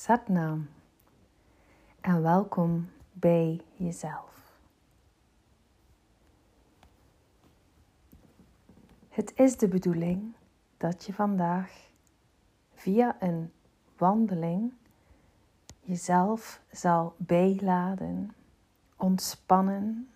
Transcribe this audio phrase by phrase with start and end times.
[0.00, 0.68] Satnam
[2.00, 4.58] en welkom bij jezelf.
[9.08, 10.34] Het is de bedoeling
[10.76, 11.90] dat je vandaag
[12.74, 13.52] via een
[13.96, 14.72] wandeling
[15.80, 18.34] jezelf zal bijladen,
[18.96, 20.10] ontspannen,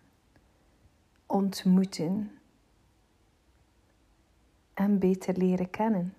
[1.26, 2.38] ontmoeten
[4.74, 6.14] en beter leren kennen.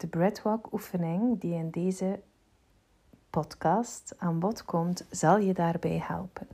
[0.00, 2.20] De breathwork oefening die in deze
[3.30, 6.46] podcast aan bod komt, zal je daarbij helpen.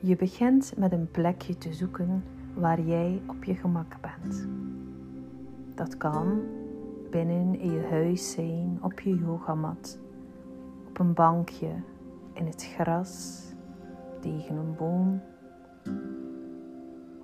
[0.00, 2.24] Je begint met een plekje te zoeken
[2.54, 4.48] waar jij op je gemak bent.
[5.74, 6.42] Dat kan
[7.10, 9.98] binnen in je huis zijn, op je yogamat,
[10.88, 11.74] op een bankje,
[12.32, 13.46] in het gras,
[14.20, 15.20] tegen een boom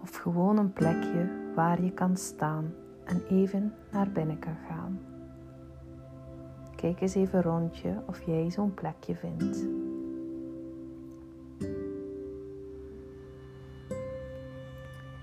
[0.02, 2.74] of gewoon een plekje waar je kan staan
[3.04, 5.00] en even naar binnen kan gaan.
[6.76, 9.66] Kijk eens even rond je of jij zo'n plekje vindt.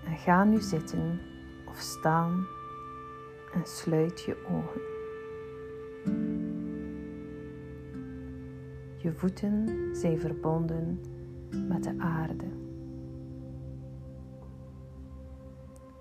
[0.06, 1.20] En ga nu zitten
[1.70, 2.46] of staan
[3.54, 4.82] en sluit je ogen.
[8.98, 11.00] Je voeten zijn verbonden
[11.68, 12.46] met de aarde.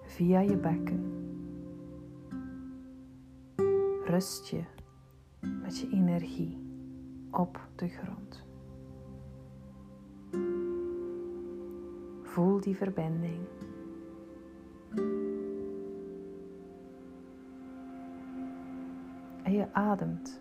[0.05, 1.21] Via je bekken
[4.11, 4.63] rust je
[5.63, 6.59] met je energie
[7.31, 8.45] op de grond.
[12.23, 13.41] Voel die verbinding.
[19.43, 20.41] En je ademt.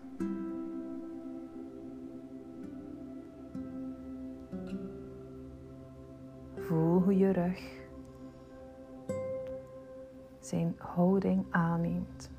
[10.40, 12.30] Zijn houding aanneemt.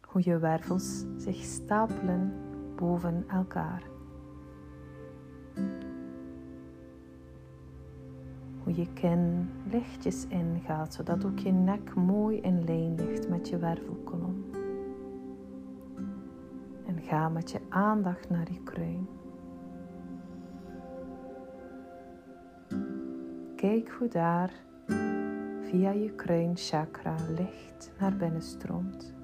[0.00, 2.32] Hoe je wervels zich stapelen
[2.76, 3.82] boven elkaar.
[8.62, 13.58] Hoe je kin lichtjes ingaat, zodat ook je nek mooi in lijn ligt met je
[13.58, 14.44] wervelkolom.
[16.86, 19.19] En ga met je aandacht naar je kruin.
[23.60, 24.52] Kijk hoe daar
[25.60, 29.14] via je kruinchakra licht naar binnen stroomt.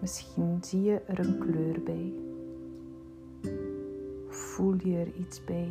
[0.00, 2.12] Misschien zie je er een kleur bij.
[4.28, 5.70] Voel je er iets bij.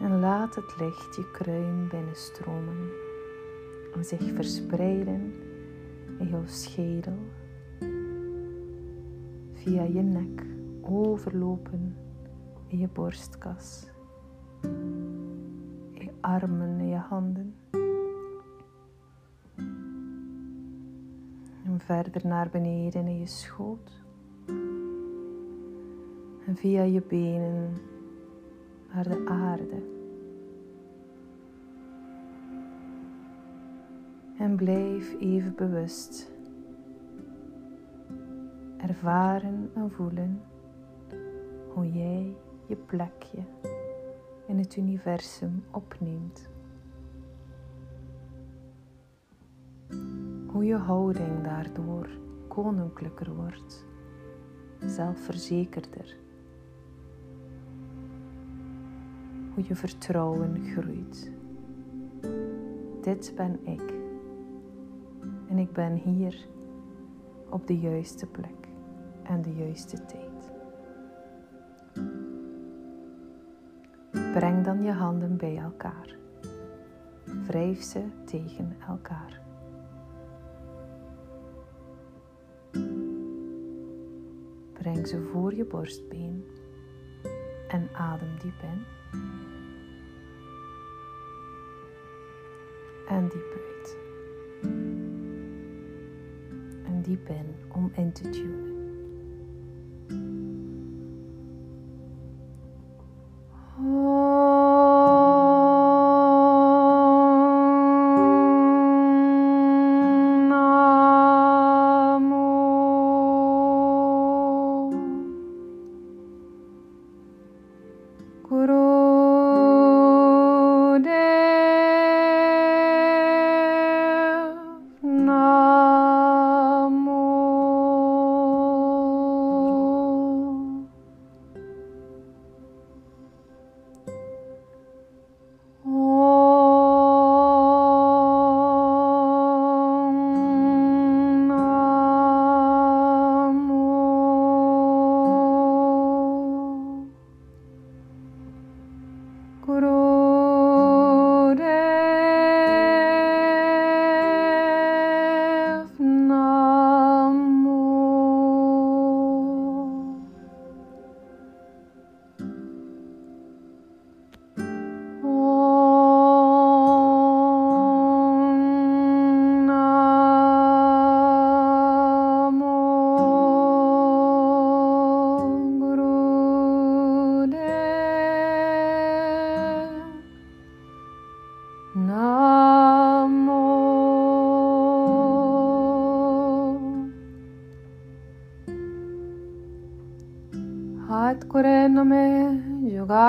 [0.00, 2.90] En laat het licht je kruin binnenstromen
[3.94, 5.34] en zich verspreiden
[6.18, 7.18] in jouw schedel,
[9.52, 10.46] via je nek,
[10.80, 11.96] overlopen
[12.78, 13.90] je borstkas,
[15.92, 17.54] je armen en je handen.
[21.64, 24.00] En verder naar beneden in je schoot.
[26.46, 27.72] En via je benen
[28.94, 29.82] naar de aarde.
[34.38, 36.30] En blijf even bewust
[38.76, 40.42] ervaren en voelen
[41.74, 42.36] hoe jij
[42.72, 43.38] je plekje
[44.46, 46.48] in het universum opneemt.
[50.46, 52.08] Hoe je houding daardoor
[52.48, 53.84] koninklijker wordt,
[54.78, 56.16] zelfverzekerder.
[59.54, 61.30] Hoe je vertrouwen groeit.
[63.00, 63.94] Dit ben ik.
[65.48, 66.46] En ik ben hier
[67.48, 68.68] op de juiste plek
[69.22, 70.31] en de juiste tijd.
[74.32, 76.16] Breng dan je handen bij elkaar.
[77.46, 79.40] Wrijf ze tegen elkaar.
[84.72, 86.44] Breng ze voor je borstbeen
[87.68, 88.84] en adem diep in.
[93.08, 93.96] En diep uit.
[96.84, 98.71] En diep in om in te tunen.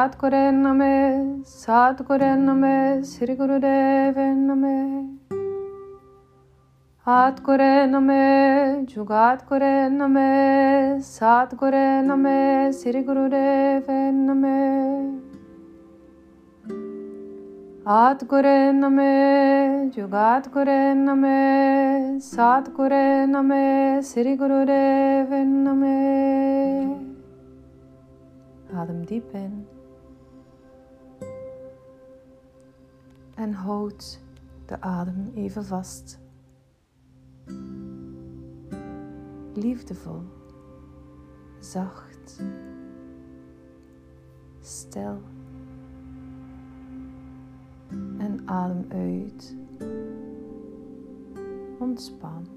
[0.04, 5.18] Satguru Name, Satguru Name, Sri Gurudev Name.
[7.08, 15.22] Atguru Name, Jugatguru Name, Satguru Name, Sri Gurudev Name.
[17.86, 27.16] Atguru Name, Jugatguru Name, Satguru Name, Sri Gurudev Name.
[28.76, 29.63] Adem diep in.
[33.44, 34.20] En houd
[34.66, 36.20] de adem even vast.
[39.54, 40.22] Liefdevol,
[41.60, 42.44] zacht,
[44.60, 45.22] stil.
[48.18, 49.56] En adem uit.
[51.80, 52.48] Ontspan.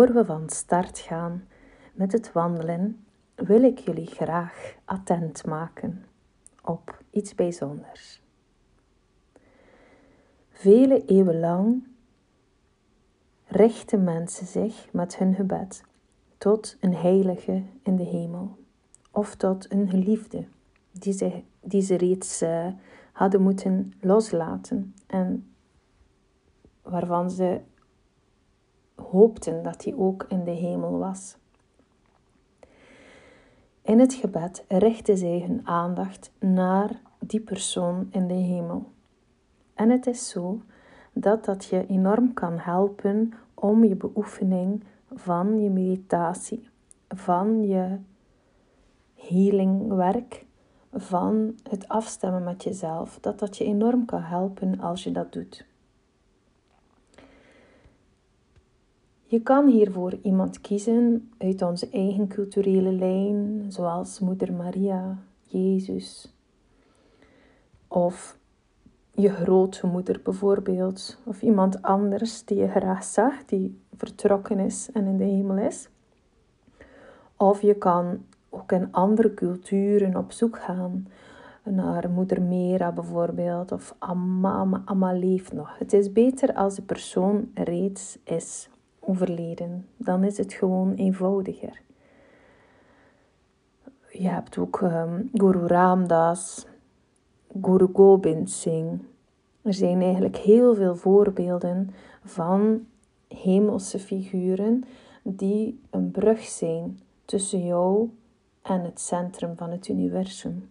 [0.00, 1.44] Voor we van start gaan
[1.92, 3.04] met het wandelen,
[3.34, 6.04] wil ik jullie graag attent maken
[6.64, 8.22] op iets bijzonders.
[10.50, 11.86] Vele eeuwen lang
[13.44, 15.82] richten mensen zich met hun gebed
[16.38, 18.56] tot een heilige in de hemel
[19.10, 20.46] of tot een geliefde
[20.92, 22.66] die ze, die ze reeds uh,
[23.12, 25.52] hadden moeten loslaten en
[26.82, 27.60] waarvan ze
[29.00, 31.36] hoopten dat hij ook in de hemel was.
[33.82, 38.84] In het gebed richten zij hun aandacht naar die persoon in de hemel.
[39.74, 40.60] En het is zo
[41.12, 46.68] dat dat je enorm kan helpen om je beoefening van je meditatie,
[47.08, 47.98] van je
[49.14, 50.46] healingwerk,
[50.92, 55.68] van het afstemmen met jezelf, dat dat je enorm kan helpen als je dat doet.
[59.30, 66.34] Je kan hiervoor iemand kiezen uit onze eigen culturele lijn, zoals Moeder Maria, Jezus,
[67.88, 68.38] of
[69.10, 75.16] je grootmoeder bijvoorbeeld, of iemand anders die je graag zag, die vertrokken is en in
[75.16, 75.88] de hemel is.
[77.36, 81.06] Of je kan ook in andere culturen op zoek gaan
[81.64, 85.78] naar moeder Mera bijvoorbeeld, of Amma, Amma, leeft nog.
[85.78, 88.69] Het is beter als de persoon reeds is
[89.00, 89.86] overleden.
[89.96, 91.80] Dan is het gewoon eenvoudiger.
[94.10, 96.66] Je hebt ook um, Guru Ramdas,
[97.62, 99.02] Guru Gobind Singh.
[99.62, 101.90] Er zijn eigenlijk heel veel voorbeelden
[102.24, 102.86] van
[103.28, 104.84] hemelse figuren
[105.22, 108.10] die een brug zijn tussen jou
[108.62, 110.70] en het centrum van het universum.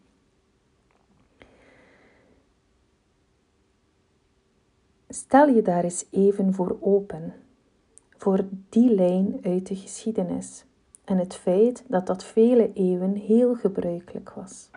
[5.10, 7.34] Stel je daar eens even voor open
[8.20, 10.66] voor die lijn uit de geschiedenis
[11.04, 14.70] en het feit dat dat vele eeuwen heel gebruikelijk was.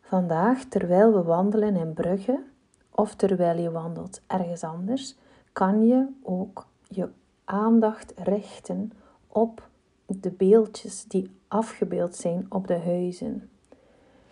[0.00, 2.42] Vandaag, terwijl we wandelen in Brugge
[2.90, 5.14] of terwijl je wandelt ergens anders,
[5.52, 7.08] kan je ook je
[7.44, 8.92] aandacht richten
[9.26, 9.68] op
[10.06, 13.50] de beeldjes die afgebeeld zijn op de huizen.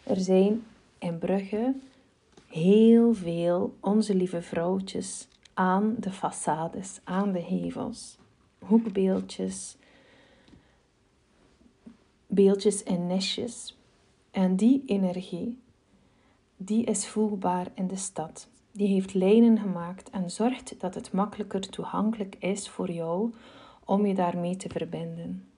[0.02, 0.64] Er zijn
[0.98, 1.74] in Brugge
[2.46, 8.18] heel veel onze lieve vrouwtjes aan de façades, aan de hevels.
[8.58, 9.76] Hoekbeeldjes,
[12.26, 13.76] beeldjes en nestjes.
[14.30, 15.58] En die energie,
[16.56, 18.48] die is voelbaar in de stad.
[18.72, 23.32] Die heeft lijnen gemaakt en zorgt dat het makkelijker toegankelijk is voor jou
[23.84, 25.48] om je daarmee te verbinden.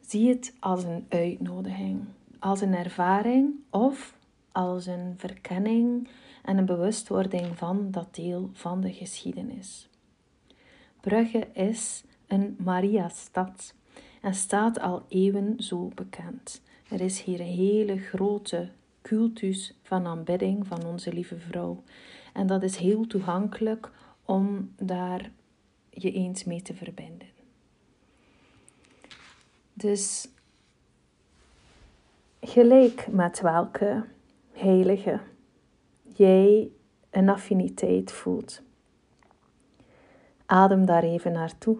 [0.00, 2.04] Zie het als een uitnodiging,
[2.38, 4.14] als een ervaring of
[4.52, 6.08] als een verkenning
[6.42, 9.88] en een bewustwording van dat deel van de geschiedenis.
[11.00, 13.74] Brugge is een Maria-stad
[14.20, 16.62] en staat al eeuwen zo bekend.
[16.88, 18.68] Er is hier een hele grote
[19.02, 21.82] cultus van aanbidding van onze lieve vrouw.
[22.32, 23.90] En dat is heel toegankelijk
[24.24, 25.30] om daar
[25.90, 27.28] je eens mee te verbinden.
[29.72, 30.28] Dus
[32.40, 34.04] gelijk met welke
[34.52, 35.20] heilige
[36.20, 36.70] jij
[37.10, 38.62] een affiniteit voelt.
[40.46, 41.78] Adem daar even naartoe.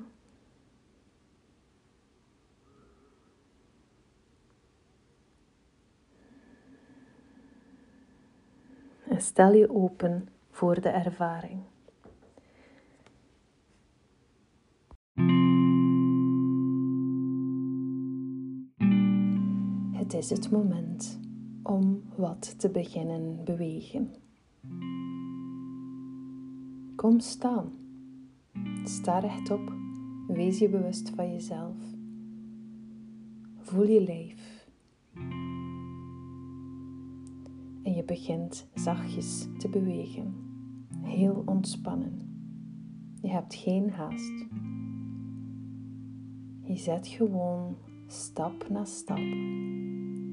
[9.09, 11.63] En stel je open voor de ervaring.
[19.93, 21.21] Het is het moment
[21.63, 24.20] om wat te beginnen bewegen.
[26.97, 27.73] Kom staan.
[28.85, 29.73] Sta rechtop.
[30.27, 31.77] Wees je bewust van jezelf.
[33.59, 34.69] Voel je lijf.
[37.83, 40.35] En je begint zachtjes te bewegen.
[41.03, 42.19] Heel ontspannen.
[43.23, 44.47] Je hebt geen haast.
[46.63, 47.77] Je zet gewoon
[48.07, 49.19] stap na stap.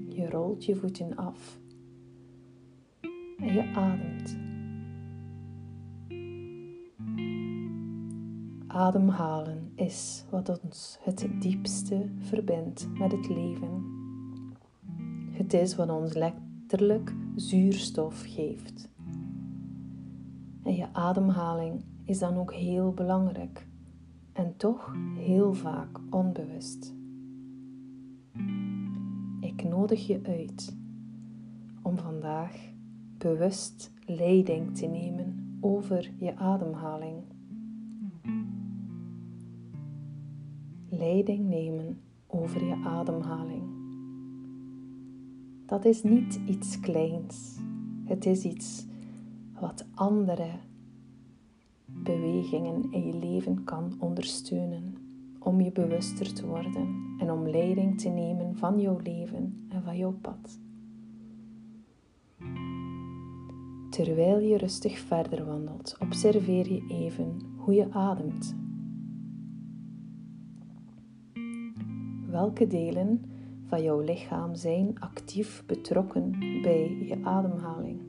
[0.09, 1.59] Je rolt je voeten af.
[3.37, 4.37] En je ademt.
[8.67, 13.85] Ademhalen is wat ons het diepste verbindt met het leven.
[15.31, 18.89] Het is wat ons letterlijk zuurstof geeft.
[20.63, 23.67] En je ademhaling is dan ook heel belangrijk
[24.33, 26.93] en toch heel vaak onbewust.
[29.39, 30.77] Ik nodig je uit
[31.81, 32.75] om vandaag
[33.17, 37.23] bewust leiding te nemen over je ademhaling.
[40.89, 43.63] Leiding nemen over je ademhaling.
[45.65, 47.59] Dat is niet iets kleins.
[48.05, 48.85] Het is iets
[49.59, 50.49] wat andere
[51.85, 54.95] bewegingen in je leven kan ondersteunen
[55.39, 59.97] om je bewuster te worden en om leiding te nemen van jouw leven en van
[59.97, 60.59] jouw pad.
[63.97, 68.55] Terwijl je rustig verder wandelt, observeer je even hoe je ademt.
[72.29, 73.21] Welke delen
[73.65, 78.01] van jouw lichaam zijn actief betrokken bij je ademhaling?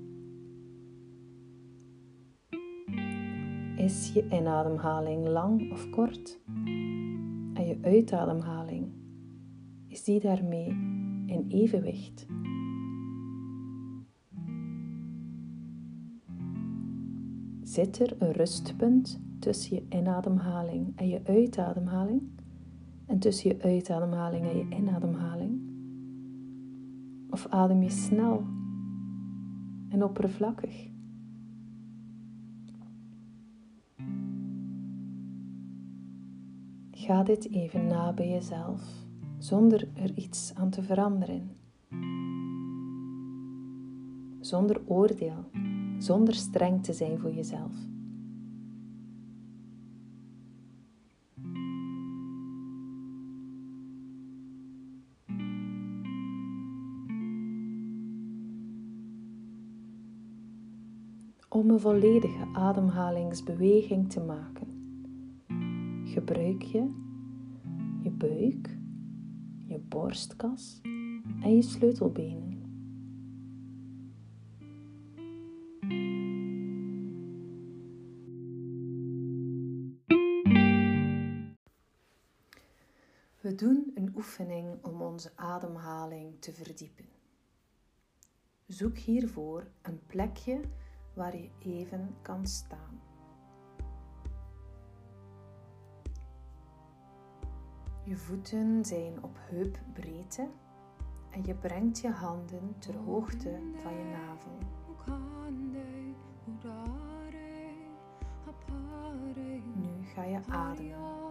[3.76, 6.40] Is je inademhaling lang of kort?
[7.54, 8.92] En je uitademhaling,
[9.86, 10.68] is die daarmee
[11.26, 12.26] in evenwicht?
[17.78, 22.22] Zit er een rustpunt tussen je inademhaling en je uitademhaling?
[23.06, 25.60] En tussen je uitademhaling en je inademhaling?
[27.30, 28.46] Of adem je snel
[29.88, 30.88] en oppervlakkig?
[36.90, 39.06] Ga dit even na bij jezelf,
[39.36, 41.50] zonder er iets aan te veranderen.
[44.40, 45.44] Zonder oordeel,
[45.98, 47.72] zonder streng te zijn voor jezelf.
[61.48, 64.66] Om een volledige ademhalingsbeweging te maken
[66.04, 67.06] gebruik je
[68.02, 68.78] je buik,
[69.66, 70.80] je borstkas
[71.42, 72.47] en je sleutelbenen.
[84.18, 87.08] Oefening om onze ademhaling te verdiepen.
[88.66, 90.60] Zoek hiervoor een plekje
[91.14, 93.00] waar je even kan staan.
[98.04, 100.48] Je voeten zijn op heupbreedte
[101.30, 104.58] en je brengt je handen ter hoogte van je navel.
[109.74, 111.27] Nu ga je ademen.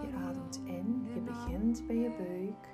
[0.00, 2.68] Je ademt in, je begint bij je buik,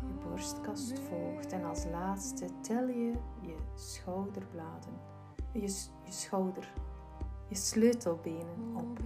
[0.00, 4.92] je borstkast volgt en als laatste tel je je schouderbladen,
[5.52, 5.60] je,
[6.04, 6.72] je schouder,
[7.48, 8.98] je sleutelbenen op.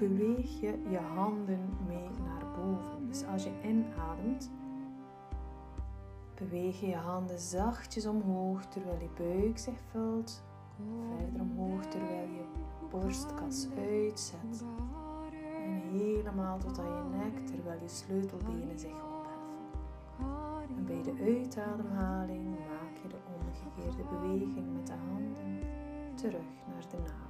[0.00, 3.06] beweeg je je handen mee naar boven.
[3.06, 4.50] Dus als je inademt,
[6.40, 10.42] beweeg je je handen zachtjes omhoog terwijl je buik zich vult.
[11.18, 12.44] Verder omhoog terwijl je
[12.90, 14.64] borstkas uitzet.
[15.64, 20.76] En helemaal tot aan je nek terwijl je sleutelbenen zich opheffen.
[20.76, 25.60] En bij de uitademhaling maak je de omgekeerde beweging met de handen
[26.14, 27.28] terug naar de navel.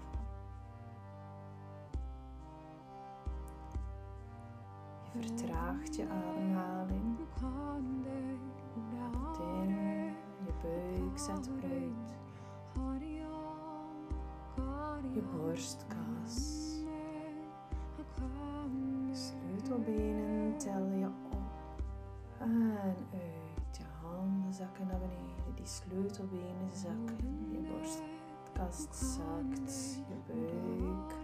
[5.11, 7.19] vertraagt je ademhaling.
[10.45, 12.19] Je buik zet uit.
[15.13, 16.69] Je borstkas.
[19.13, 21.39] Sleutelbenen tel je op.
[22.39, 23.77] En uit.
[23.77, 25.55] Je handen zakken naar beneden.
[25.55, 27.49] Die sleutelbenen zakken.
[27.51, 28.19] Je borstkas
[28.61, 31.15] borstkast zakt, je buik,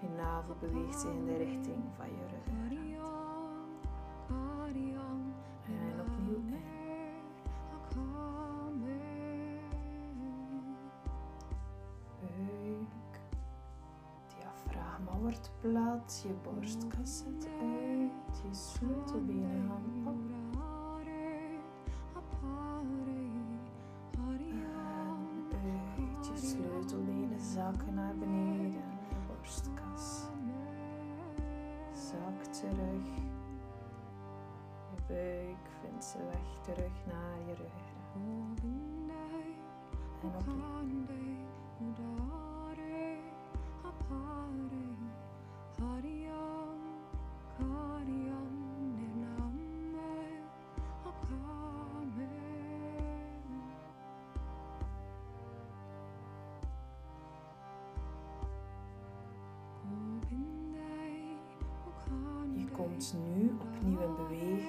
[0.00, 2.97] je navel beweegt zich in de richting van je rug.
[16.08, 17.24] Je borstkast
[17.60, 20.38] uit, je sleutelbenen gaan op.
[27.58, 30.22] zakken naar beneden, de borstkas.
[31.92, 33.06] Zak terug.
[34.90, 37.27] Je buik vindt zijn weg terug naar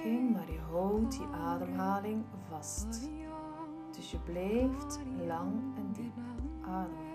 [0.08, 3.10] maar je houdt die ademhaling vast.
[3.90, 6.12] Dus je blijft lang en diep
[6.60, 7.08] ademen.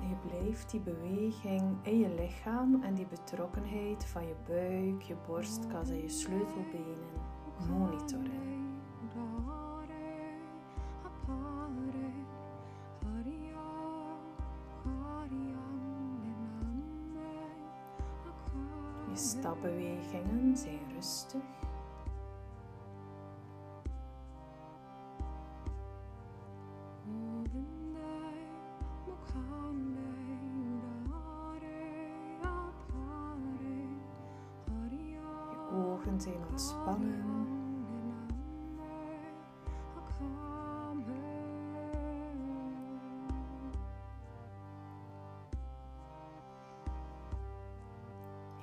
[0.00, 5.16] En je blijft die beweging in je lichaam en die betrokkenheid van je buik, je
[5.26, 7.10] borstkas en je sleutelbenen
[7.68, 8.39] monitoren.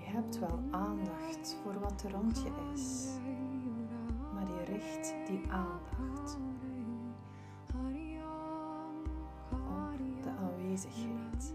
[0.07, 3.07] Hebt wel aandacht voor wat er rond je is,
[4.33, 6.37] maar je richt die aandacht
[9.51, 11.53] op de aanwezigheid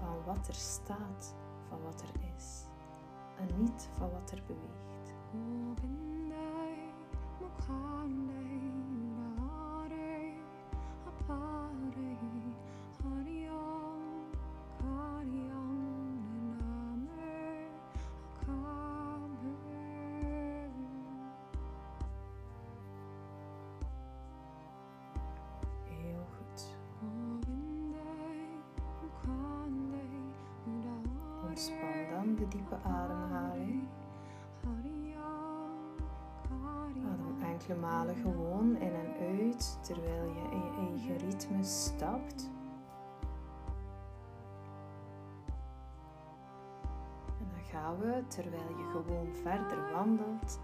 [0.00, 1.34] van wat er staat,
[1.68, 2.64] van wat er is
[3.36, 5.14] en niet van wat er beweegt.
[37.84, 42.50] Adem enkele malen gewoon in en uit terwijl je in je eigen ritme stapt.
[47.38, 50.60] En dan gaan we, terwijl je gewoon verder wandelt,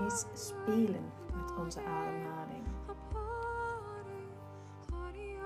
[0.00, 2.64] eens spelen met onze ademhaling.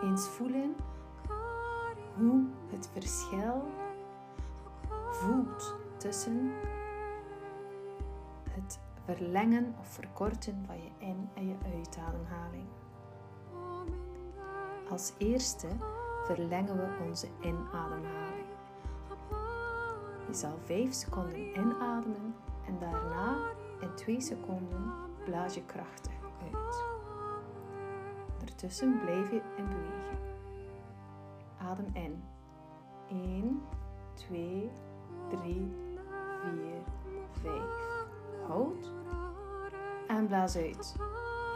[0.02, 0.76] Eens voelen
[2.16, 3.62] hoe het verschil
[5.10, 6.52] voelt tussen
[8.50, 10.83] het verlengen of verkorten van je
[11.98, 12.66] uitademhaling.
[14.90, 15.68] Als eerste
[16.24, 18.46] verlengen we onze inademhaling.
[20.26, 22.34] Je zal 5 seconden inademen
[22.66, 23.36] en daarna
[23.80, 24.92] in 2 seconden
[25.24, 26.12] blaas je krachtig
[26.52, 26.84] uit.
[28.32, 30.18] Ondertussen blijf je in beweging.
[31.58, 32.24] Adem in.
[33.08, 33.62] 1,
[34.14, 34.70] 2,
[35.28, 35.72] 3,
[36.42, 36.82] 4,
[37.30, 37.62] 5.
[38.46, 38.92] Houd.
[40.06, 40.96] En blaas uit.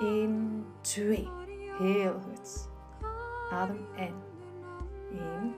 [0.00, 1.28] 1, 2.
[1.78, 2.68] Heel goed.
[3.50, 4.14] Adem in.
[5.10, 5.54] 1,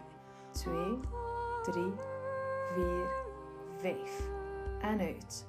[0.51, 0.75] 2,
[1.63, 1.93] 3,
[2.75, 3.09] 4,
[3.81, 4.29] 5.
[4.81, 5.47] En uit.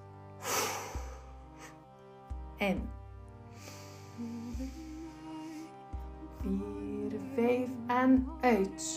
[2.57, 2.89] In.
[6.41, 8.90] 4, 5 en uit.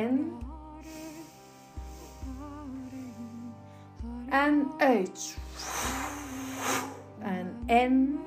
[0.00, 0.38] En.
[4.78, 5.38] Uit.
[7.18, 8.20] En in.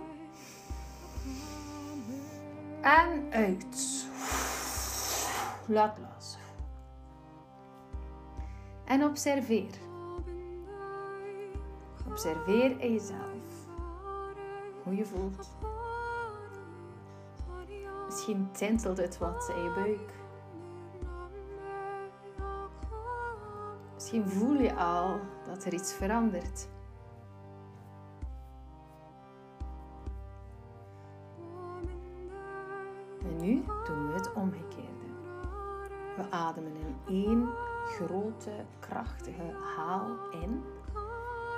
[2.81, 4.07] En uit.
[5.65, 6.37] Laat los.
[8.85, 9.71] En observeer.
[12.07, 13.19] Observeer in jezelf.
[14.83, 15.49] Hoe je voelt.
[18.05, 20.22] Misschien tintelt het wat in je buik.
[24.13, 26.67] Misschien voel je al dat er iets verandert.
[33.21, 35.05] En nu doen we het omgekeerde.
[36.17, 37.49] We ademen in één
[37.85, 40.63] grote, krachtige haal in.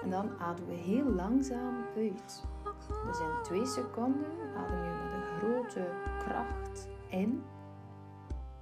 [0.03, 2.43] En dan ademen we heel langzaam uit.
[3.05, 5.87] Dus in twee seconden adem je met een grote
[6.17, 7.43] kracht in.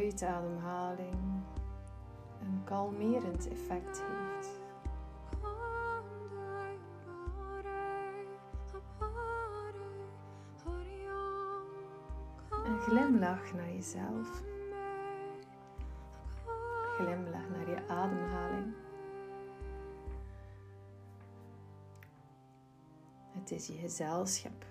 [0.10, 1.44] Uitademhaling
[2.42, 4.50] een kalmerend effect heeft.
[12.66, 14.44] Een glimlach naar jezelf.
[16.98, 18.74] Glimlach naar je ademhaling.
[23.32, 24.66] Het is je gezelschap.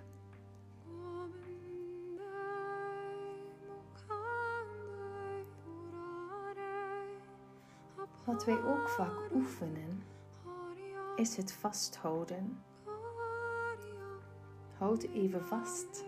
[8.28, 10.02] Wat wij ook vaak oefenen,
[11.16, 12.62] is het vasthouden.
[14.76, 16.04] Houd even vast,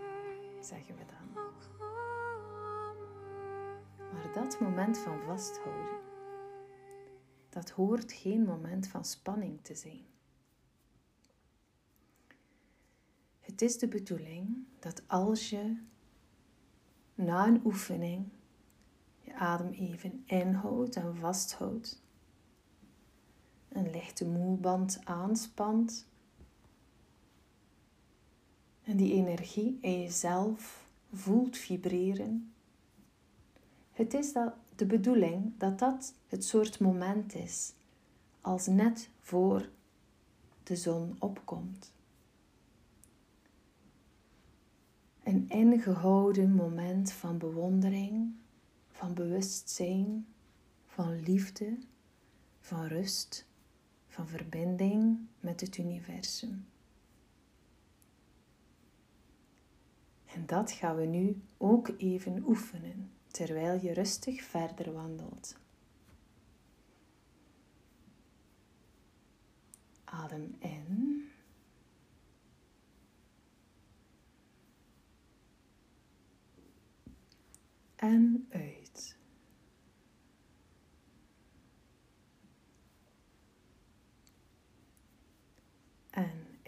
[0.60, 1.42] zeggen we dan.
[4.12, 5.98] Maar dat moment van vasthouden,
[7.48, 10.06] dat hoort geen moment van spanning te zijn.
[13.40, 15.76] Het is de bedoeling dat als je
[17.14, 18.28] na een oefening
[19.20, 22.08] je adem even inhoudt en vasthoudt,
[23.72, 26.06] een lichte moelband aanspant
[28.84, 32.52] en die energie in jezelf voelt vibreren.
[33.92, 37.72] Het is dat de bedoeling dat dat het soort moment is
[38.40, 39.68] als net voor
[40.62, 41.92] de zon opkomt.
[45.22, 48.34] Een ingehouden moment van bewondering,
[48.90, 50.26] van bewustzijn,
[50.86, 51.78] van liefde,
[52.60, 53.48] van rust
[54.20, 56.66] van verbinding met het universum.
[60.26, 65.58] En dat gaan we nu ook even oefenen terwijl je rustig verder wandelt.
[70.04, 71.24] Adem in.
[77.96, 78.79] En uit.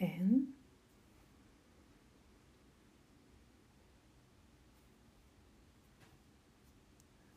[0.03, 0.55] En.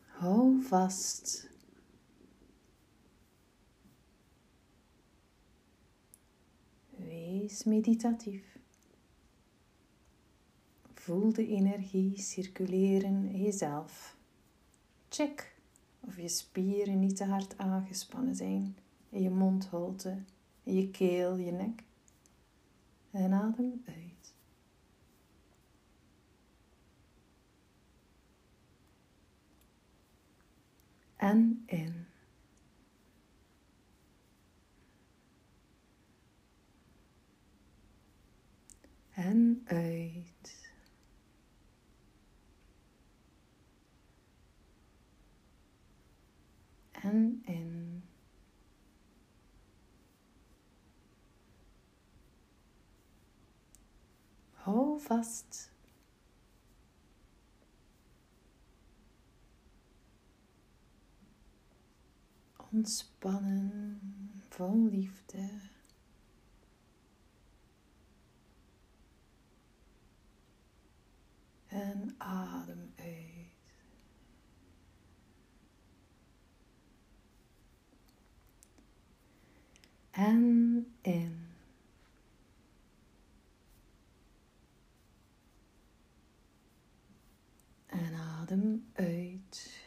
[0.01, 1.49] Hou vast.
[6.89, 8.57] Wees meditatief.
[10.93, 14.17] Voel de energie circuleren in jezelf.
[15.09, 15.55] Check
[15.99, 18.77] of je spieren niet te hard aangespannen zijn
[19.09, 20.17] in je mondholte,
[20.63, 21.83] in je keel, je nek.
[23.15, 24.33] En adem uit.
[31.15, 32.05] En in.
[39.11, 39.94] En uit.
[55.05, 55.71] Vast.
[62.71, 63.99] Ontspannen,
[64.49, 65.49] vol liefde.
[71.67, 73.45] En adem uit.
[80.11, 81.44] En in.
[87.95, 89.83] En adem uit.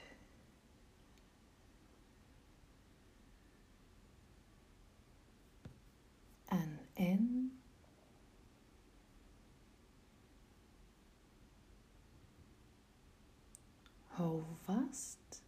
[6.44, 7.52] En in.
[14.06, 15.42] Hou vast.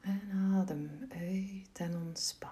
[0.00, 2.50] En adem uit en ontspan.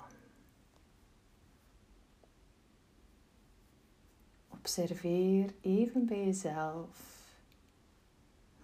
[4.49, 7.17] Observeer even bij jezelf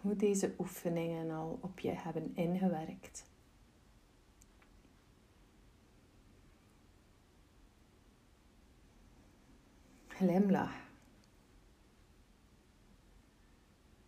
[0.01, 3.25] hoe deze oefeningen al op je hebben ingewerkt.
[10.09, 10.81] Glimlach.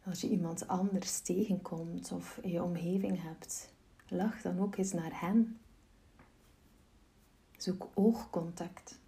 [0.04, 3.72] Als je iemand anders tegenkomt of je omgeving hebt,
[4.08, 5.58] lach dan ook eens naar hen.
[7.64, 8.98] Zoek oogcontact.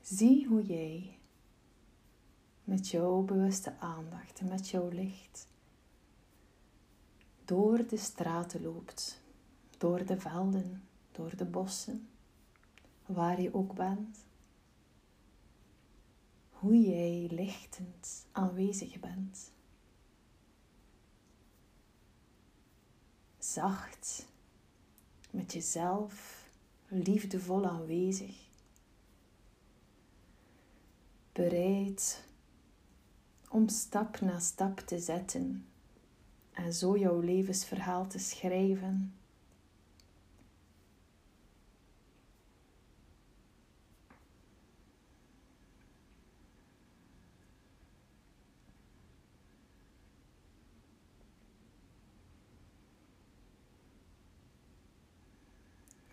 [0.00, 1.18] Zie hoe jij
[2.64, 5.46] met jouw bewuste aandacht en met jouw licht
[7.44, 9.22] door de straten loopt,
[9.78, 12.08] door de velden, door de bossen,
[13.06, 14.24] waar je ook bent.
[16.50, 19.52] Hoe jij lichtend aanwezig bent.
[23.52, 24.26] Zacht,
[25.30, 26.46] met jezelf,
[26.88, 28.36] liefdevol aanwezig.
[31.32, 32.24] Bereid
[33.48, 35.66] om stap na stap te zetten
[36.52, 39.14] en zo jouw levensverhaal te schrijven.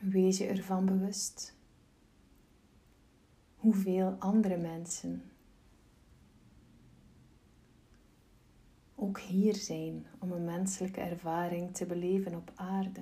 [0.10, 1.58] Wees je ervan bewust
[3.56, 5.24] hoeveel andere mensen
[8.96, 13.02] ook hier zijn om een menselijke ervaring te beleven op aarde.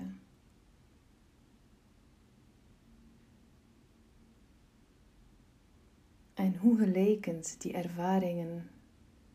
[6.33, 8.69] En hoe gelijkend die ervaringen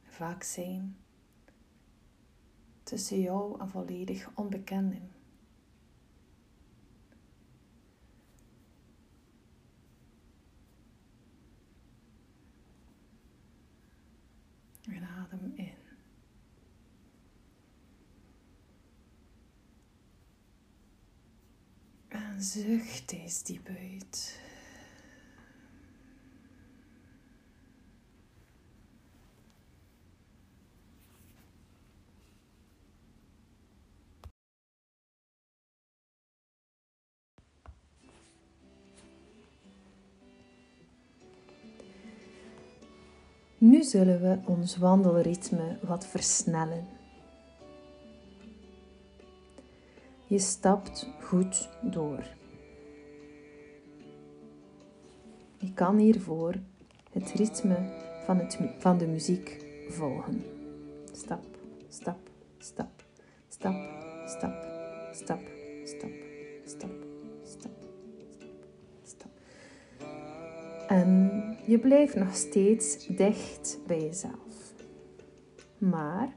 [0.03, 0.97] vaak zijn
[2.83, 5.11] tussen jou en volledig onbekenden.
[14.83, 15.81] En adem in.
[22.38, 24.40] Zucht eens diep uit.
[43.59, 47.02] Nu zullen we ons wandelritme wat versnellen.
[50.33, 52.25] Je stapt goed door.
[55.59, 56.55] Je kan hiervoor
[57.11, 57.77] het ritme
[58.25, 60.45] van, het, van de muziek volgen.
[61.12, 61.45] Stap,
[61.88, 62.18] stap,
[62.59, 63.05] stap,
[63.49, 63.85] stap,
[64.27, 64.55] stap,
[65.12, 65.40] stap,
[65.85, 66.11] stap,
[66.64, 66.90] stap,
[67.45, 67.71] stap,
[69.03, 69.31] stap.
[70.88, 71.31] En
[71.66, 74.75] je blijft nog steeds dicht bij jezelf.
[75.79, 76.35] Maar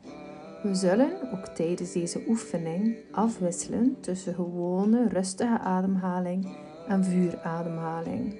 [0.65, 8.39] we zullen ook tijdens deze oefening afwisselen tussen gewone rustige ademhaling en vuurademhaling.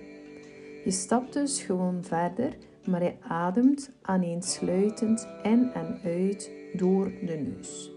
[0.84, 7.92] Je stapt dus gewoon verder, maar je ademt aaneensluitend in en uit door de neus.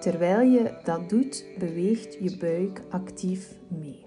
[0.00, 4.04] Terwijl je dat doet, beweegt je buik actief mee.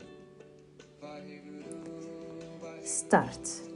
[2.84, 3.72] Start.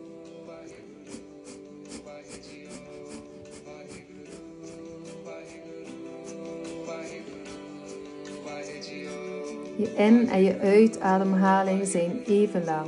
[9.77, 12.87] Je in- en je uitademhaling zijn even lang.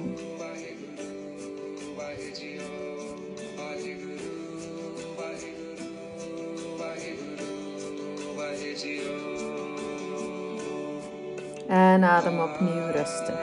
[11.67, 13.39] En adem opnieuw rustig.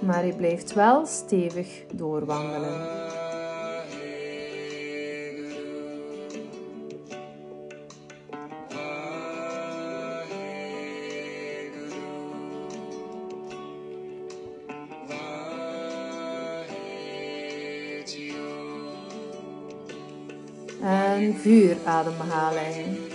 [0.00, 2.80] Maar je blijft wel stevig doorwandelen.
[21.44, 23.11] Vuurademhaling.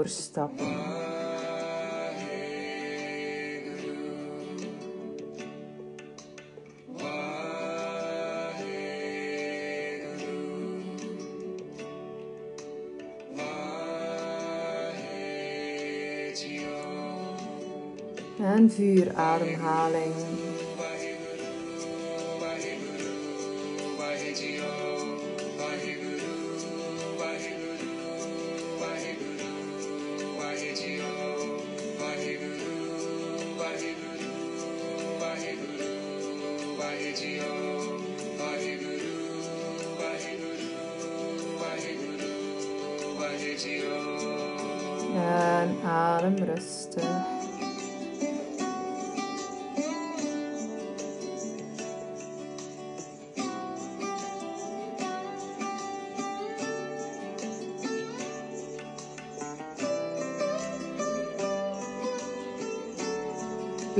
[0.00, 0.66] Doorstappen.
[18.38, 20.49] En vuurademhaling.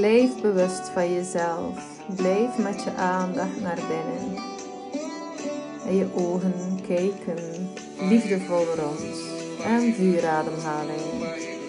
[0.00, 1.78] Blijf bewust van jezelf.
[2.16, 4.42] Blijf met je aandacht naar binnen.
[5.86, 7.70] En je ogen kijken
[8.08, 9.00] liefdevol rond.
[9.64, 11.59] En vuurademhaling.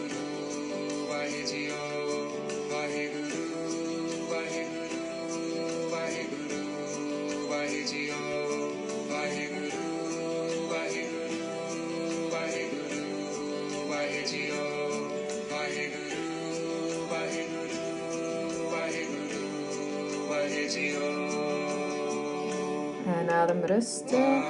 [23.42, 24.44] Adem rustig.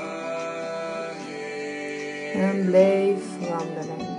[2.33, 4.09] En blijf wandelen.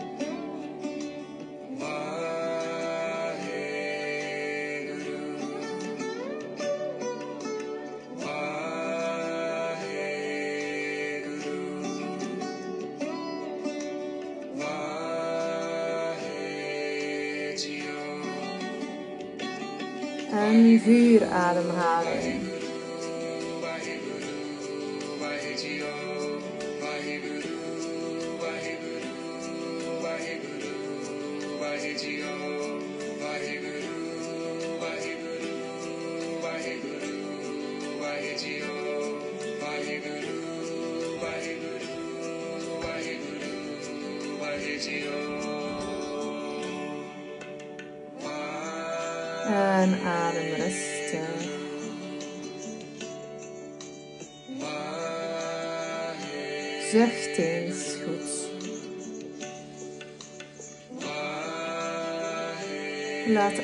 [20.33, 22.32] En vuurademhaling.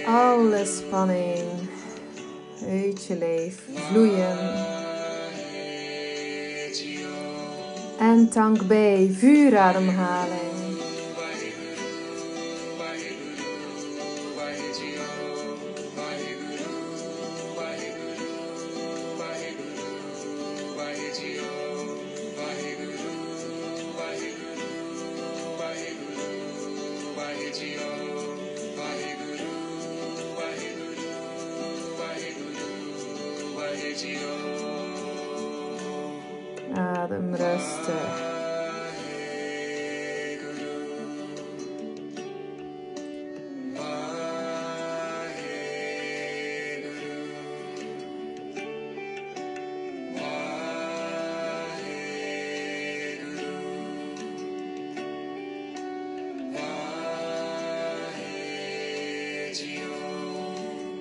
[0.09, 1.68] Alle spanning
[2.68, 4.38] uit je lijf vloeien.
[7.98, 10.47] En tank bij vuurademhaling.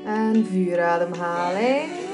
[0.07, 2.06] En vuurademhaling.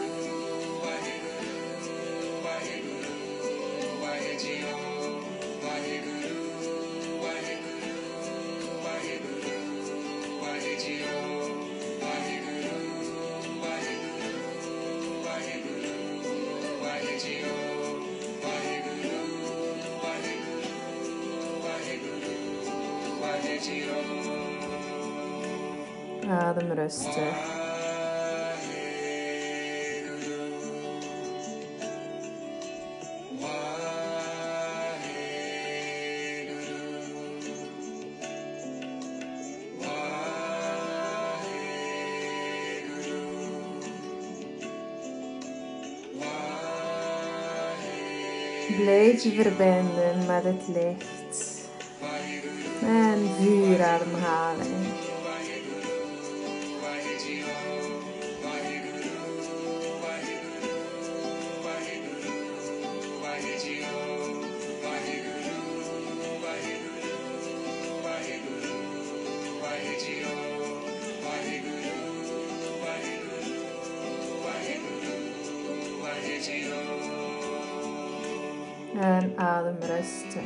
[49.32, 51.62] Verbinden met het licht.
[52.82, 54.93] En vuurademhaling.
[79.04, 80.44] En adem rustig.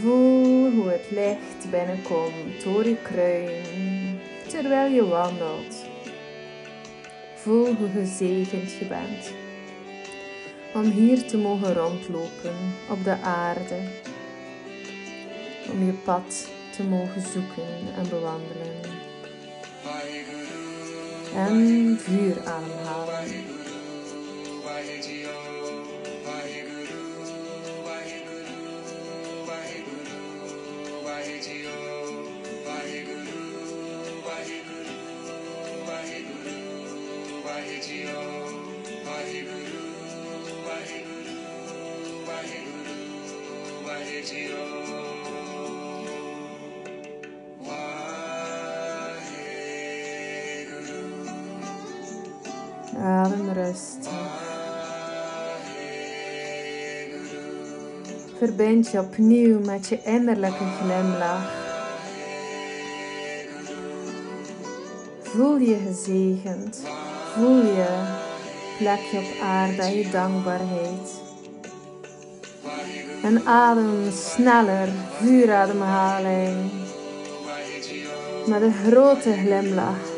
[0.00, 5.84] Voel hoe het licht binnenkomt door je kruin terwijl je wandelt.
[7.34, 9.32] Voel hoe gezegend je bent
[10.74, 12.56] om hier te mogen rondlopen
[12.90, 13.78] op de aarde.
[15.70, 18.94] Om je pad te mogen zoeken en bewandelen.
[21.34, 22.36] En vuur
[24.86, 25.46] ademhalen.
[53.06, 54.25] Adem rustig.
[58.38, 61.52] Verbind je opnieuw met je innerlijke glimlach.
[65.22, 66.82] Voel je gezegend.
[67.34, 68.14] Voel je
[68.78, 71.20] plekje op aarde je dankbaarheid.
[73.22, 74.88] En adem sneller,
[75.20, 76.70] vuurademhaling.
[78.46, 80.15] Met een grote glimlach.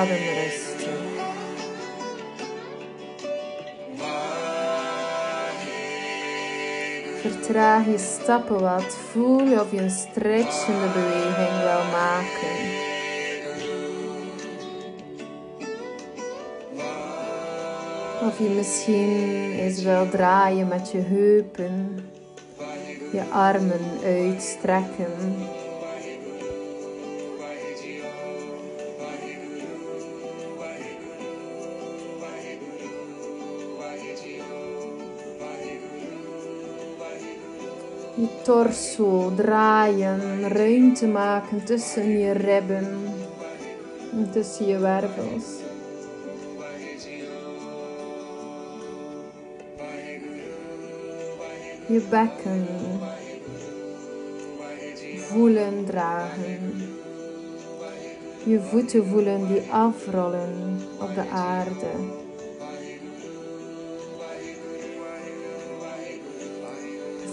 [0.00, 0.40] Adem.
[7.20, 8.96] Vertraag je stappen wat.
[9.12, 12.88] Voel of je een stretchende beweging wil maken.
[18.26, 22.04] Of je misschien eens wil draaien met je heupen,
[23.12, 25.58] je armen uitstrekken.
[38.42, 42.98] Torso draaien, ruimte maken tussen je ribben
[44.12, 45.44] en tussen je wervels.
[51.86, 52.66] Je bekken
[55.16, 56.58] voelen dragen.
[58.44, 62.19] Je voeten voelen die afrollen op de aarde.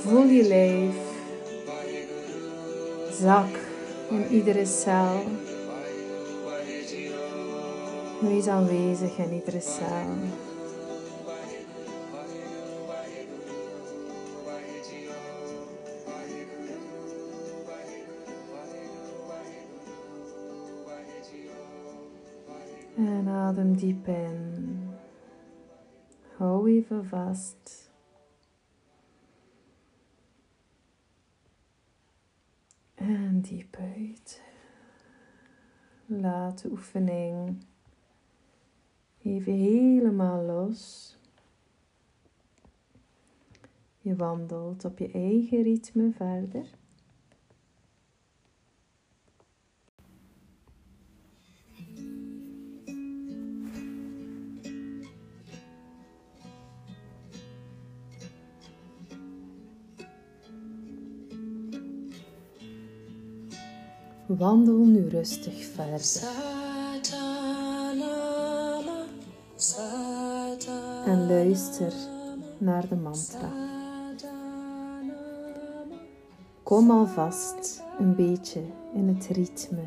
[0.08, 0.96] Voel je lijf.
[3.12, 3.60] Zak
[4.10, 5.24] in iedere cel.
[8.22, 10.16] Wees aanwezig in iedere cel.
[22.96, 24.80] En adem diep in.
[26.38, 27.87] Hou even vast.
[33.08, 34.42] En diep uit.
[36.06, 37.58] Laat de oefening
[39.22, 41.16] even helemaal los.
[44.02, 46.66] Je wandelt op je eigen ritme verder.
[64.28, 66.30] Wandel nu rustig verder.
[71.06, 71.94] En luister
[72.58, 73.52] naar de mantra.
[76.64, 78.62] Kom alvast een beetje
[78.94, 79.84] in het ritme.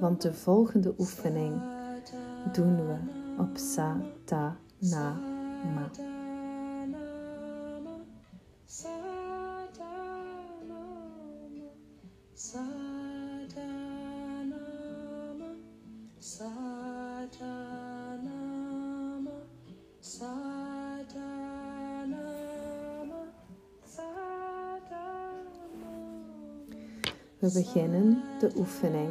[0.00, 1.60] Want de volgende oefening
[2.52, 2.96] doen we
[3.38, 3.96] op Sa,
[27.56, 29.10] beginnen de oefening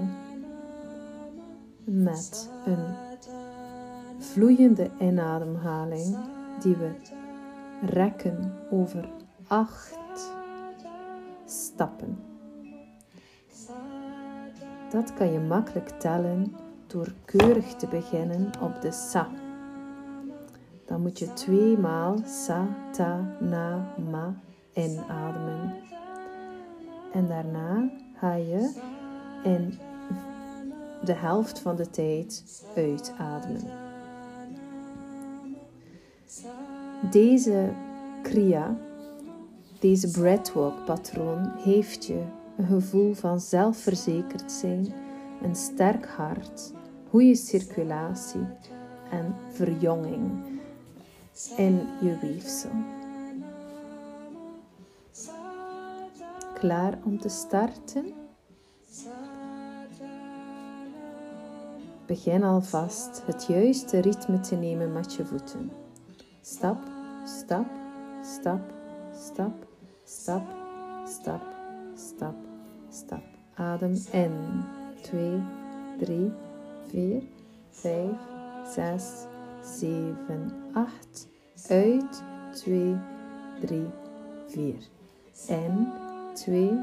[1.84, 2.86] met een
[4.20, 6.18] vloeiende inademhaling
[6.60, 6.92] die we
[7.86, 9.10] rekken over
[9.48, 10.32] acht
[11.46, 12.18] stappen.
[14.90, 16.56] Dat kan je makkelijk tellen
[16.88, 19.28] door keurig te beginnen op de sa.
[20.86, 24.36] Dan moet je tweemaal sa, ta, na, ma
[24.74, 25.74] inademen.
[27.12, 27.90] En daarna
[28.22, 28.74] je
[29.44, 29.80] in
[31.04, 33.72] de helft van de tijd uitademen.
[37.12, 37.70] Deze
[38.22, 38.78] kriya,
[39.80, 42.24] deze breathwork patroon heeft je
[42.58, 44.94] een gevoel van zelfverzekerd zijn,
[45.42, 46.74] een sterk hart,
[47.10, 48.48] goede circulatie
[49.12, 50.32] en verjonging
[51.58, 52.95] in je weefsel.
[56.60, 58.14] Klaar om te starten?
[62.06, 65.72] Begin alvast het juiste ritme te nemen met je voeten.
[66.42, 66.78] Stap,
[67.26, 67.68] stap,
[68.22, 68.62] stap,
[69.14, 69.66] stap,
[70.04, 70.44] stap,
[71.06, 71.44] stap,
[71.96, 72.36] stap,
[72.90, 73.24] stap.
[73.56, 74.64] Adem in.
[75.02, 75.42] 2,
[75.98, 76.32] 3,
[76.88, 77.22] 4,
[77.70, 78.10] 5,
[78.74, 79.04] 6,
[79.62, 81.28] 7, 8.
[81.70, 82.24] Uit.
[82.52, 82.98] 2,
[83.62, 83.86] 3,
[84.48, 84.76] 4.
[85.48, 86.05] In.
[86.36, 86.78] 2,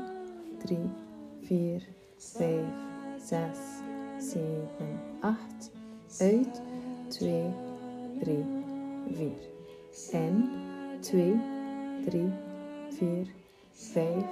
[0.65, 0.91] 3,
[1.43, 1.83] 4,
[2.19, 2.65] 5,
[3.19, 3.59] 6,
[4.19, 5.71] 7, 8.
[6.21, 6.63] Uit.
[7.09, 7.55] 2,
[8.21, 8.45] 3,
[9.13, 9.33] 4.
[10.13, 10.49] In.
[11.01, 11.41] 2,
[12.05, 12.33] 3,
[12.91, 13.27] 4,
[13.73, 14.25] 5,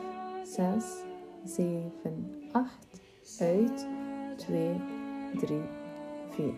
[0.45, 0.85] 6,
[1.45, 1.91] 7,
[2.53, 3.01] 8.
[3.41, 3.87] Uit.
[4.37, 4.81] 2,
[5.39, 5.61] 3,
[6.31, 6.55] 4.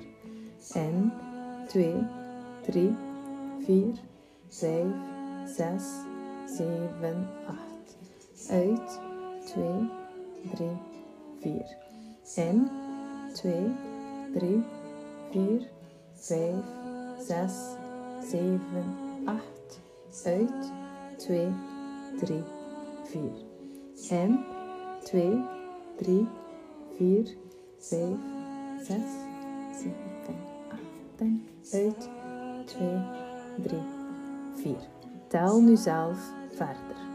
[0.74, 1.12] In.
[1.68, 2.06] 2,
[2.62, 2.94] 3,
[3.58, 3.94] 4,
[4.48, 4.86] 5,
[5.46, 5.84] 6,
[6.46, 7.71] 7, 8.
[8.50, 9.00] Uit.
[9.44, 9.90] 2,
[10.54, 10.68] 3,
[11.40, 11.76] 4.
[12.34, 12.70] In.
[13.32, 13.74] 2,
[14.34, 14.64] 3,
[15.30, 15.68] 4,
[16.14, 16.54] 5,
[17.18, 17.52] 6,
[18.20, 18.60] 7,
[19.24, 19.80] 8.
[20.24, 20.72] Uit.
[21.16, 21.52] 2,
[22.18, 22.42] 3,
[23.04, 23.20] 4.
[24.10, 24.44] In.
[25.02, 25.44] 2,
[25.96, 26.28] 3,
[26.96, 27.36] 4,
[27.78, 28.16] 5,
[28.78, 28.98] 6,
[29.72, 29.92] 7,
[30.68, 30.80] 8.
[31.16, 32.08] En uit.
[32.64, 33.02] 2,
[33.62, 33.80] 3,
[34.54, 34.76] 4.
[35.28, 36.18] Tel nu zelf
[36.48, 37.11] verder.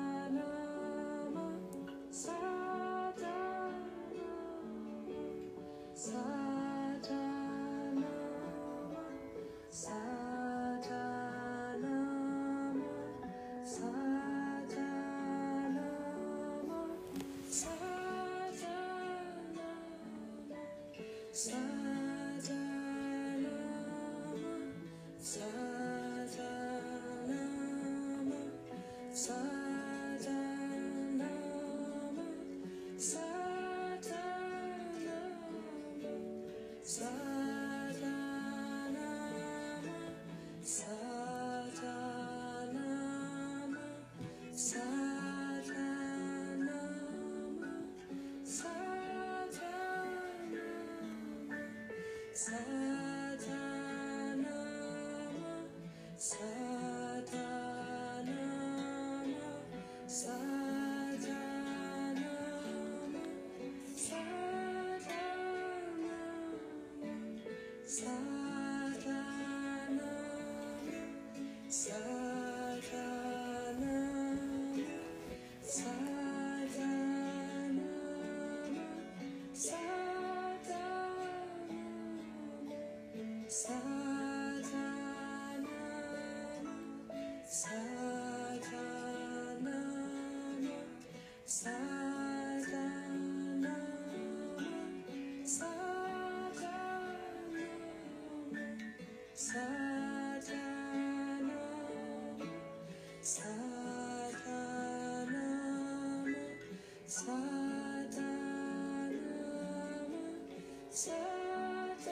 [110.98, 112.10] 사랑아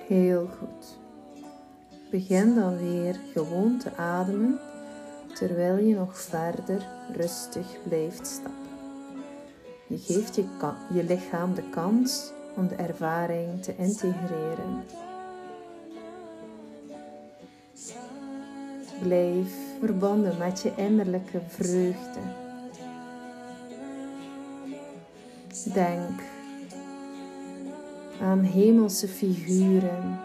[0.08, 0.98] Heel goed.
[2.10, 4.60] Begin dan weer gewoon te ademen
[5.34, 8.54] terwijl je nog verder rustig blijft stappen.
[9.88, 10.46] Je geeft je,
[10.94, 14.84] je lichaam de kans om de ervaring te integreren.
[19.02, 22.20] Blijf verbonden met je innerlijke vreugde.
[25.74, 26.35] Denk
[28.22, 30.20] aan hemelse figuren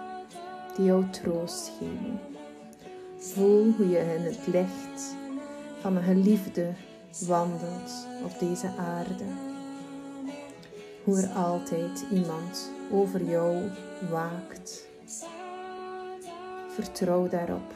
[0.76, 2.20] die jou troost geven.
[3.18, 5.16] Voel hoe je in het licht
[5.80, 6.72] van een geliefde
[7.26, 9.24] wandelt op deze aarde.
[11.04, 13.56] Hoe er altijd iemand over jou
[14.10, 14.88] waakt.
[16.68, 17.72] Vertrouw daarop.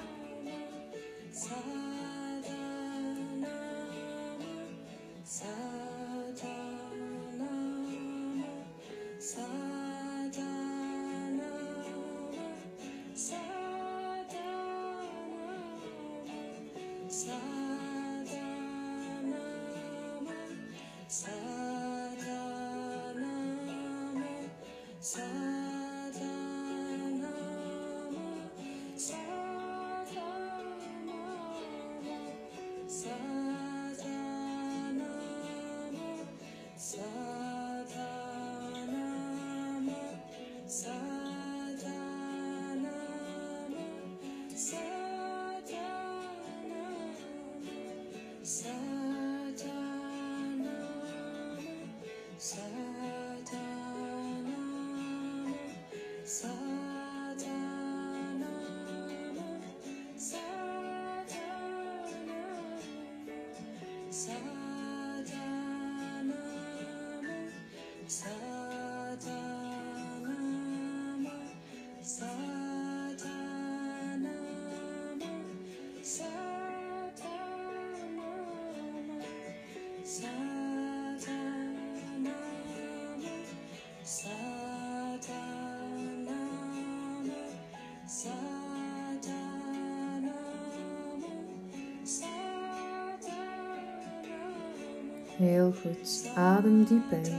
[95.36, 96.30] Heel goed.
[96.34, 97.32] Adem diep in.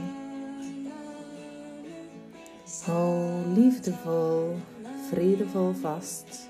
[2.84, 4.54] Hou liefdevol,
[5.10, 6.48] vredevol vast.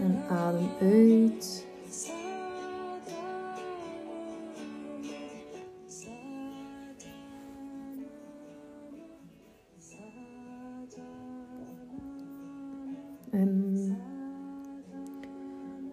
[0.00, 1.66] En adem uit.
[13.30, 13.96] En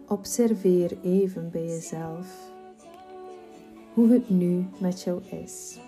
[0.08, 2.51] observeer even bij jezelf
[3.94, 5.80] hoe het nu met jou is.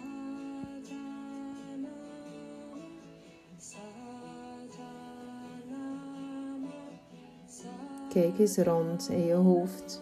[8.10, 10.01] Kijk eens rond in je hoofd.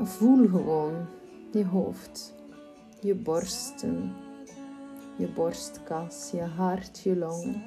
[0.00, 1.06] Of voel gewoon
[1.52, 2.34] je hoofd,
[3.00, 4.12] je borsten,
[5.16, 7.62] je borstkas, je hart, je longen,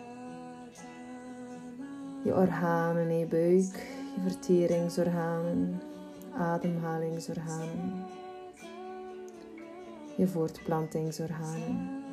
[2.23, 5.81] je organen je buik, je verteringsorganen,
[6.37, 8.06] ademhalingsorganen
[10.17, 12.03] je voortplantingsorganen,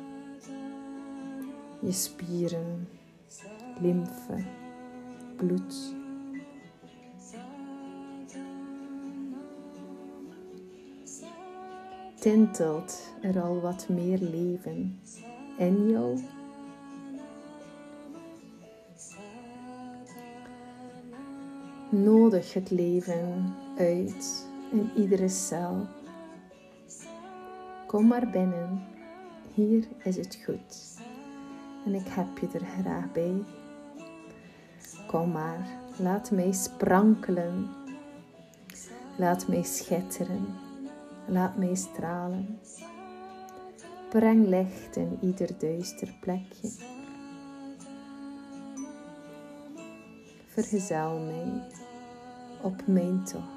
[1.81, 2.87] je spieren,
[3.81, 4.43] lymfe,
[5.35, 5.93] bloed.
[12.19, 14.99] Tintelt er al wat meer leven
[15.57, 16.19] in jou?
[21.89, 25.87] Nodig het leven uit in iedere cel
[27.87, 28.83] Kom maar binnen.
[29.53, 30.97] Hier is het goed.
[31.85, 33.43] En ik heb je er graag bij.
[35.07, 35.67] Kom maar,
[35.97, 37.69] laat mij sprankelen.
[39.17, 40.45] Laat mij schitteren.
[41.27, 42.59] Laat mij stralen.
[44.09, 46.69] Breng licht in ieder duister plekje.
[50.47, 51.63] Vergezel mij
[52.61, 53.54] op mijn tocht.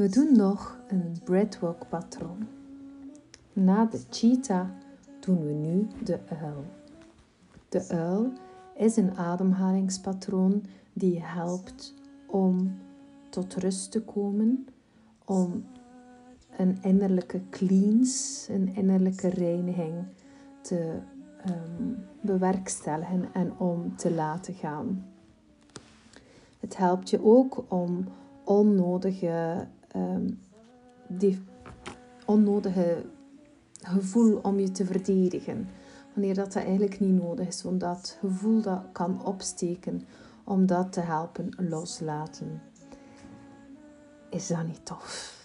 [0.00, 2.48] We doen nog een breathwork patroon.
[3.52, 4.68] Na de cheetah
[5.20, 6.64] doen we nu de uil.
[7.68, 8.32] De uil
[8.76, 11.94] is een ademhalingspatroon die helpt
[12.26, 12.78] om
[13.28, 14.66] tot rust te komen,
[15.24, 15.64] om
[16.56, 20.04] een innerlijke cleanse, een innerlijke reiniging
[20.60, 20.98] te
[21.48, 25.06] um, bewerkstelligen en om te laten gaan.
[26.60, 28.04] Het helpt je ook om
[28.44, 29.66] onnodige,
[29.96, 30.40] um,
[31.08, 31.38] die
[32.26, 33.04] onnodige
[33.82, 35.68] gevoel om je te verdedigen.
[36.14, 40.02] Wanneer dat, dat eigenlijk niet nodig is, want dat gevoel dat kan opsteken
[40.44, 42.62] om dat te helpen loslaten.
[44.30, 45.38] Is dat niet tof?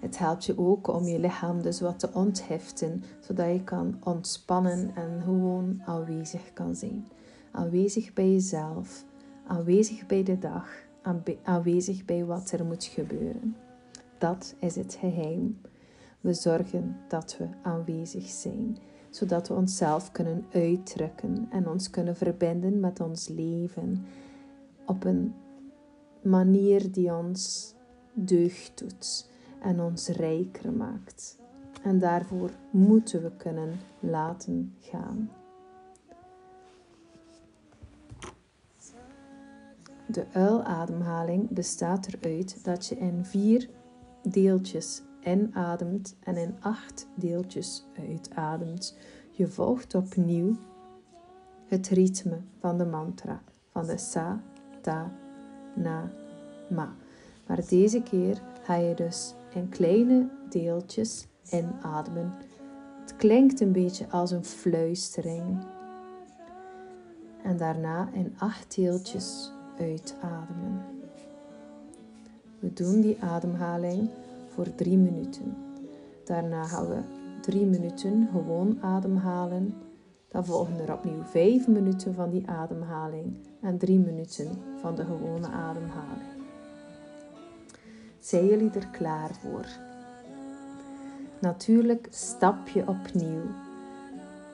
[0.00, 4.90] Het helpt je ook om je lichaam dus wat te ontheften, zodat je kan ontspannen
[4.94, 7.08] en gewoon aanwezig kan zijn.
[7.50, 9.04] Aanwezig bij jezelf,
[9.46, 10.68] aanwezig bij de dag,
[11.42, 13.56] aanwezig bij wat er moet gebeuren.
[14.18, 15.60] Dat is het geheim.
[16.20, 18.78] We zorgen dat we aanwezig zijn,
[19.10, 24.04] zodat we onszelf kunnen uitdrukken en ons kunnen verbinden met ons leven
[24.86, 25.34] op een
[26.22, 27.74] manier die ons
[28.12, 29.30] deugd doet
[29.60, 31.38] en ons rijker maakt.
[31.82, 35.30] En daarvoor moeten we kunnen laten gaan.
[40.10, 43.68] De uilademhaling bestaat eruit dat je in vier
[44.22, 48.96] deeltjes inademt en in acht deeltjes uitademt.
[49.30, 50.56] Je volgt opnieuw
[51.66, 53.42] het ritme van de mantra
[53.72, 54.40] van de sa,
[54.80, 55.12] ta,
[55.74, 56.10] na,
[56.70, 56.94] ma.
[57.46, 62.34] Maar deze keer ga je dus in kleine deeltjes inademen.
[63.00, 65.66] Het klinkt een beetje als een fluistering.
[67.42, 70.84] En daarna in acht deeltjes uitademen.
[72.58, 74.08] We doen die ademhaling
[74.48, 75.56] voor drie minuten.
[76.24, 77.00] Daarna gaan we
[77.40, 79.74] drie minuten gewoon ademhalen.
[80.28, 84.48] Dan volgen er opnieuw vijf minuten van die ademhaling en drie minuten
[84.80, 86.38] van de gewone ademhaling.
[88.18, 89.66] Zijn jullie er klaar voor?
[91.40, 93.42] Natuurlijk stap je opnieuw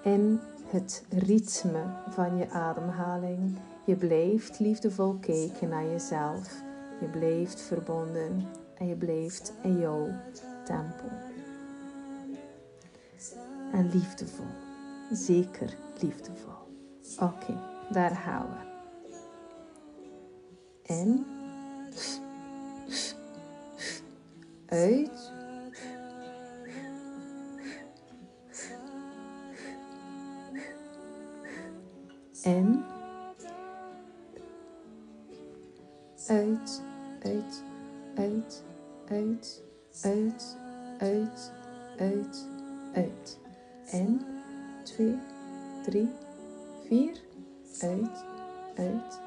[0.03, 3.59] in het ritme van je ademhaling.
[3.85, 6.63] Je blijft liefdevol kijken naar jezelf.
[7.01, 10.09] Je blijft verbonden en je blijft in jouw
[10.65, 11.05] tempo.
[13.73, 14.47] En liefdevol.
[15.13, 16.53] Zeker liefdevol.
[17.21, 17.61] Oké,
[17.91, 18.73] daar gaan we.
[20.83, 21.27] En
[24.67, 25.33] uit.
[32.43, 32.85] En
[36.29, 36.83] uit,
[37.23, 37.63] uit,
[38.15, 38.63] uit,
[39.09, 39.63] uit,
[40.03, 40.57] uit,
[40.99, 41.53] uit,
[41.99, 42.49] uit,
[42.95, 43.39] uit.
[43.91, 44.21] En
[44.83, 45.19] twee,
[45.83, 46.09] drie,
[46.89, 47.21] vier,
[47.81, 48.25] uit,
[48.77, 49.21] uit,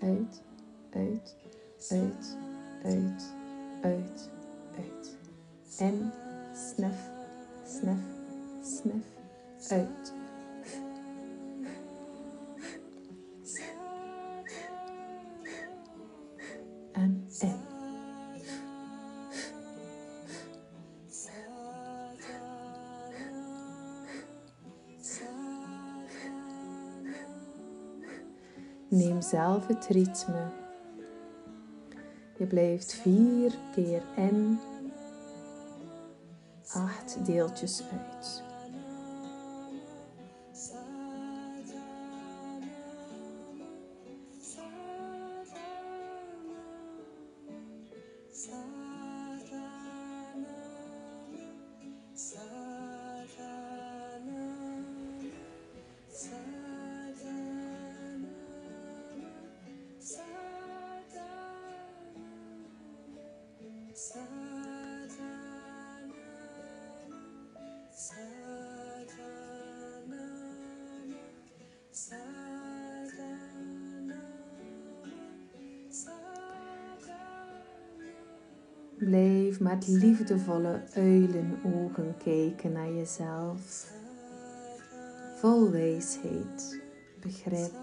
[0.00, 0.42] uit,
[0.90, 1.36] uit,
[1.90, 2.36] uit,
[2.84, 3.34] uit,
[3.82, 4.28] uit
[4.78, 5.16] uit.
[5.78, 6.12] En
[6.52, 7.10] snef,
[7.64, 8.00] snef,
[8.62, 9.04] snef
[9.70, 10.17] uit.
[29.28, 30.66] Zelf het ritme
[32.38, 34.58] je blijft vier keer in,
[36.72, 38.42] acht deeltjes uit.
[79.78, 83.92] Met liefdevolle uilenogen kijken naar jezelf.
[85.36, 86.80] Vol wijsheid,
[87.20, 87.74] begrip.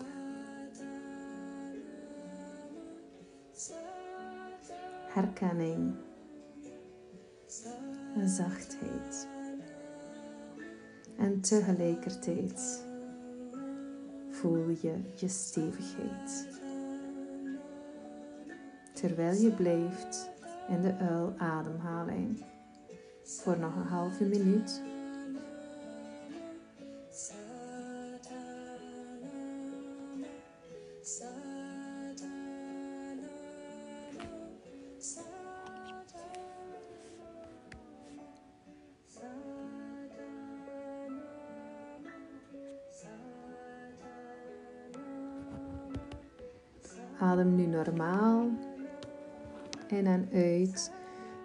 [5.07, 5.95] Herkenning
[8.15, 9.27] en zachtheid.
[11.17, 12.85] En tegelijkertijd
[14.29, 16.55] voel je je stevigheid
[18.93, 20.29] terwijl je blijft
[20.67, 22.43] in de uilademhaling
[23.23, 24.81] voor nog een halve minuut.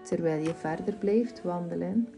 [0.03, 2.09] Terwijl je verder blijft wandelen.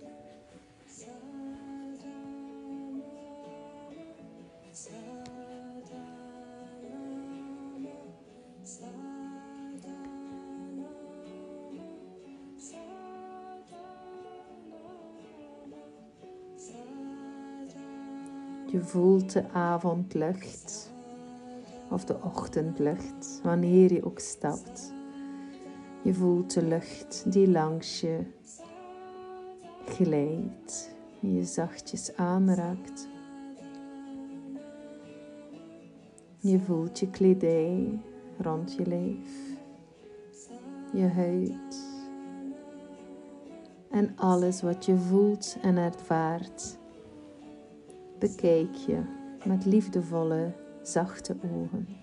[18.67, 20.93] Je voelt de avondlucht
[21.91, 25.02] of de ochtendlucht, wanneer je ook stapt.
[26.13, 28.19] Je voelt de lucht die langs je
[29.85, 33.09] glijdt, die je zachtjes aanraakt.
[36.39, 38.01] Je voelt je kledij
[38.39, 39.59] rond je lijf,
[40.93, 41.83] je huid
[43.91, 46.79] en alles wat je voelt en ervaart.
[48.19, 49.03] Bekijk je
[49.45, 50.53] met liefdevolle
[50.83, 52.02] zachte ogen.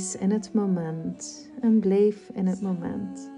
[0.00, 3.30] Wees in het moment en blijf in het moment.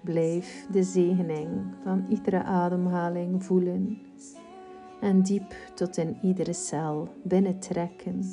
[0.00, 1.48] Blijf de zegening
[1.82, 3.98] van iedere ademhaling voelen
[5.00, 8.24] en diep tot in iedere cel binnentrekken.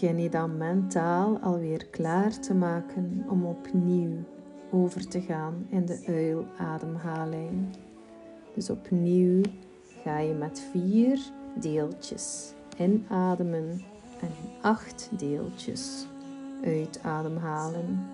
[0.00, 4.16] Begin je dan mentaal alweer klaar te maken om opnieuw
[4.70, 7.76] over te gaan in de uilademhaling.
[8.54, 9.42] Dus opnieuw
[10.02, 11.18] ga je met vier
[11.60, 13.82] deeltjes inademen
[14.20, 14.30] en
[14.62, 16.06] acht deeltjes
[16.64, 18.06] uitademhalen.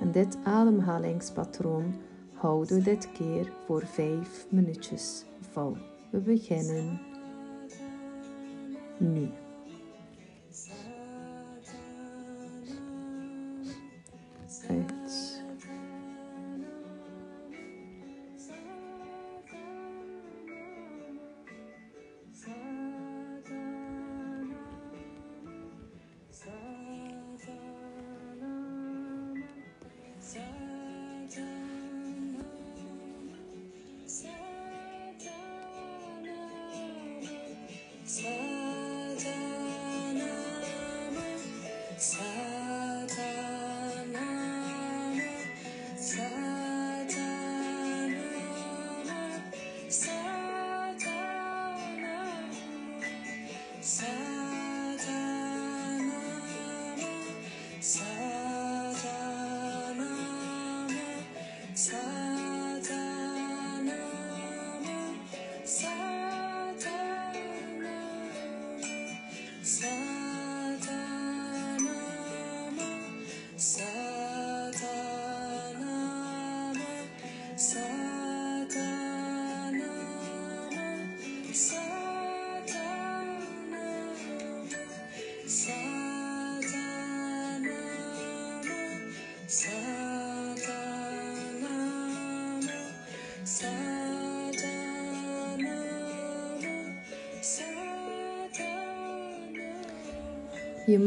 [0.00, 1.94] En dit ademhalingspatroon
[2.32, 5.76] houden we dit keer voor vijf minuutjes vol.
[6.10, 7.00] We beginnen
[8.98, 9.28] nu.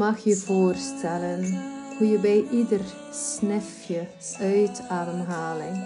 [0.06, 1.62] Mag je voorstellen
[1.98, 2.80] hoe je bij ieder
[3.12, 4.08] snefje
[4.40, 5.84] uitademhaling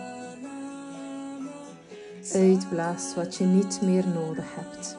[2.33, 4.97] uitblaast wat je niet meer nodig hebt.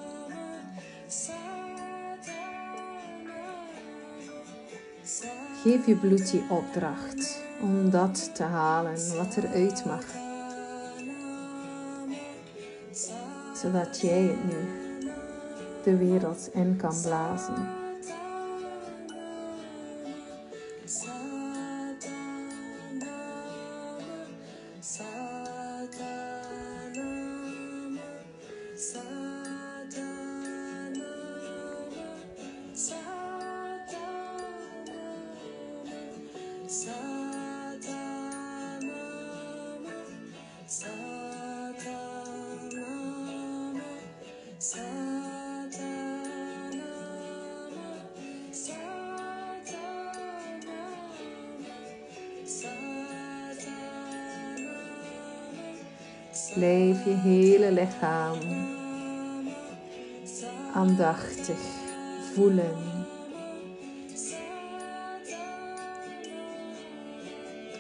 [5.63, 10.05] Geef je bloed die opdracht om dat te halen wat eruit mag.
[13.55, 14.69] Zodat jij het nu
[15.85, 17.80] de wereld in kan blazen.
[62.41, 62.77] Voelen.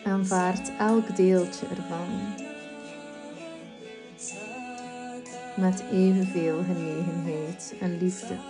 [0.05, 2.35] Aanvaard elk deeltje ervan
[5.57, 8.50] met evenveel genegenheid en liefde.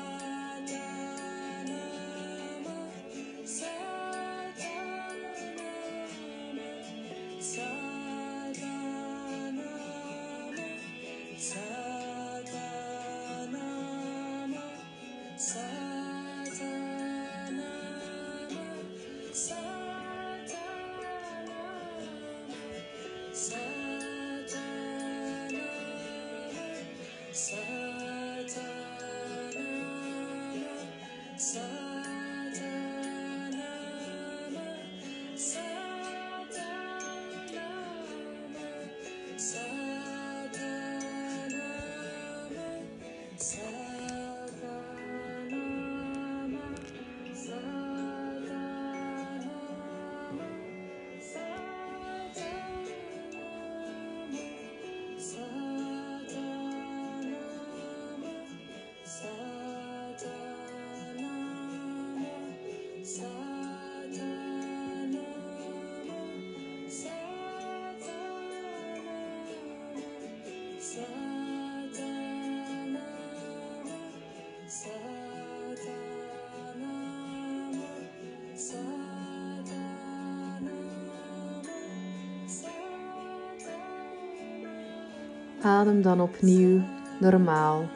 [85.62, 86.80] Adem dan opnieuw
[87.18, 87.88] normaal.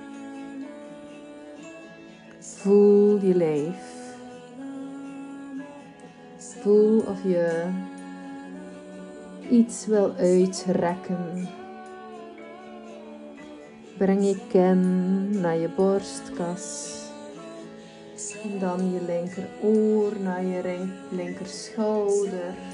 [2.39, 4.17] Voel je lijf.
[6.37, 7.71] Voel of je
[9.51, 11.49] iets wil uitrekken.
[13.99, 16.93] Breng je kin naar je borstkas.
[18.43, 22.74] En dan je linkeroor naar je linker schouder achterhoofd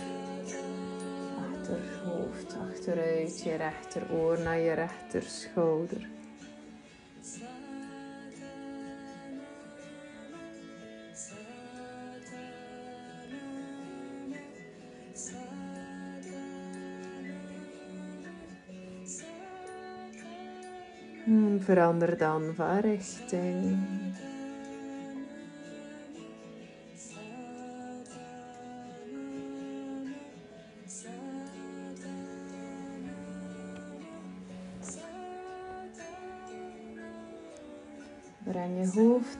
[2.81, 6.09] achteruit, je rechteroor naar je rechterschouder.
[21.27, 23.79] En verander dan van richting.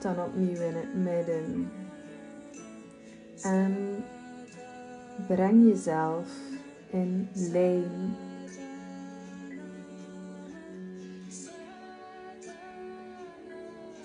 [0.01, 1.71] Dan opnieuw in het midden.
[3.41, 4.03] En
[5.27, 6.27] breng jezelf
[6.89, 8.15] in lijn.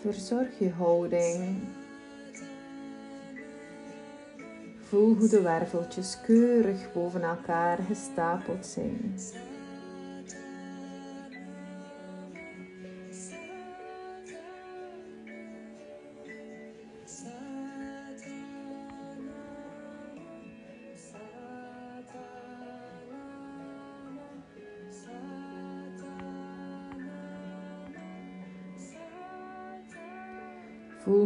[0.00, 1.58] Verzorg je houding.
[4.80, 9.14] Voel hoe de werveltjes keurig boven elkaar gestapeld zijn.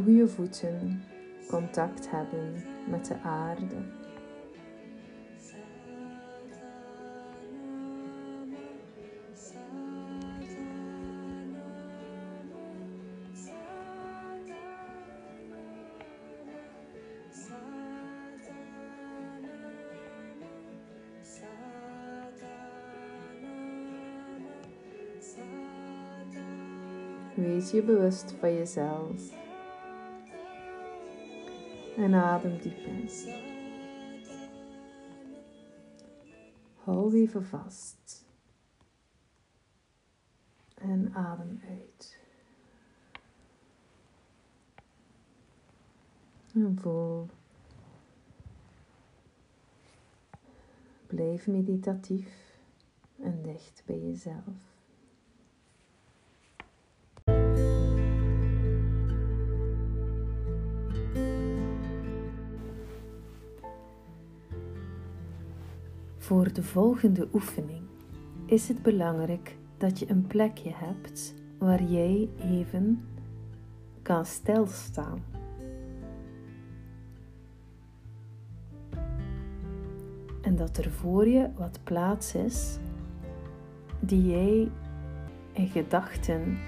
[0.05, 1.03] Voel je voeten
[1.49, 2.55] contact hebben
[2.89, 3.77] met de aarde.
[27.35, 29.40] Wees je bewust van jezelf
[32.01, 33.09] en adem diep in.
[36.75, 38.27] Hou even vast.
[40.75, 42.19] En adem uit.
[46.55, 47.29] En voel.
[51.07, 52.59] Blijf meditatief
[53.23, 54.71] en dicht bij jezelf.
[66.31, 67.83] Voor de volgende oefening
[68.47, 73.05] is het belangrijk dat je een plekje hebt waar jij even
[74.03, 75.25] kan stilstaan.
[80.43, 82.79] En dat er voor je wat plaats is
[84.01, 84.71] die jij
[85.53, 86.59] in gedachten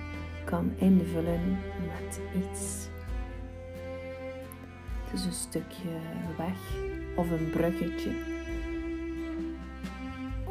[0.44, 2.88] kan invullen met iets.
[5.12, 5.98] Dus een stukje
[6.36, 6.76] weg
[7.16, 8.31] of een bruggetje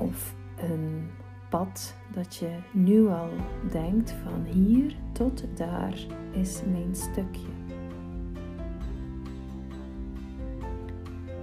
[0.02, 1.10] of een
[1.50, 3.30] pad dat je nu al
[3.72, 5.98] denkt van hier tot daar
[6.32, 7.48] is mijn stukje.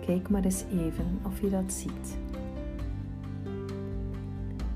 [0.07, 2.19] Kijk maar eens even of je dat ziet.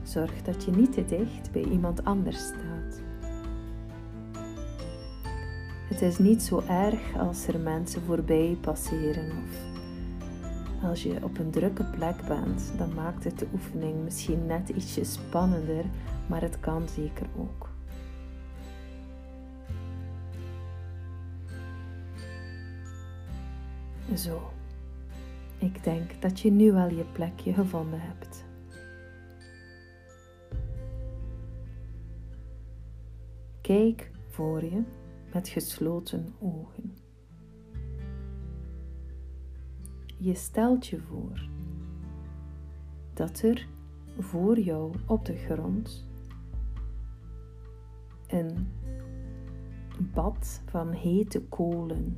[0.02, 3.00] Zorg dat je niet te dicht bij iemand anders staat.
[5.88, 9.71] Het is niet zo erg als er mensen voorbij passeren of
[10.82, 15.04] als je op een drukke plek bent, dan maakt het de oefening misschien net ietsje
[15.04, 15.84] spannender,
[16.26, 17.70] maar het kan zeker ook.
[24.16, 24.50] Zo,
[25.58, 28.44] ik denk dat je nu wel je plekje gevonden hebt.
[33.60, 34.82] Kijk voor je
[35.32, 37.01] met gesloten ogen.
[40.22, 41.48] Je stelt je voor
[43.14, 43.68] dat er
[44.18, 46.08] voor jou op de grond
[48.26, 48.68] een
[49.98, 52.16] bad van hete kolen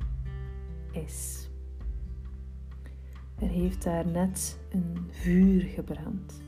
[0.91, 1.49] is.
[3.39, 6.43] Er heeft daar net een vuur gebrand.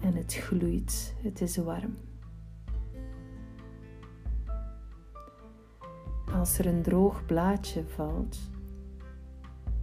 [0.00, 1.96] En het gloeit, het is warm.
[6.32, 8.49] Als er een droog blaadje valt,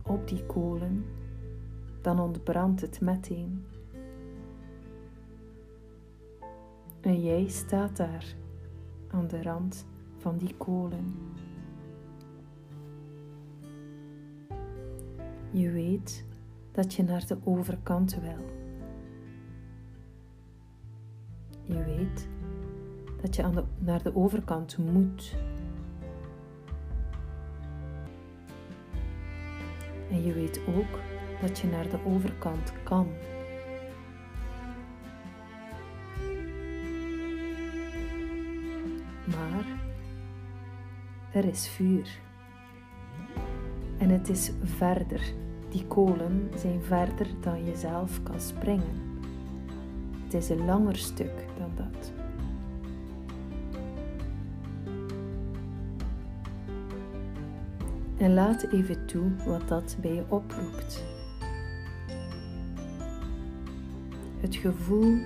[0.08, 1.06] op die kolen,
[2.02, 3.66] dan ontbrandt het meteen.
[7.02, 8.36] En jij staat daar
[9.08, 9.86] aan de rand
[10.18, 11.16] van die kolen.
[15.52, 16.26] Je weet
[16.72, 18.46] dat je naar de overkant wil.
[21.64, 22.28] Je weet
[23.22, 25.36] dat je aan de, naar de overkant moet.
[30.12, 31.00] En je weet ook
[31.42, 33.08] dat je naar de overkant kan.
[39.26, 39.66] Maar
[41.32, 42.20] er is vuur.
[43.98, 45.22] En het is verder.
[45.70, 49.22] Die kolen zijn verder dan je zelf kan springen.
[50.24, 51.87] Het is een langer stuk dan dat.
[58.28, 61.04] En laat even toe wat dat bij je oproept.
[64.40, 65.18] Het gevoel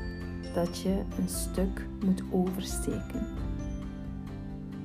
[0.54, 3.28] dat je een stuk moet oversteken.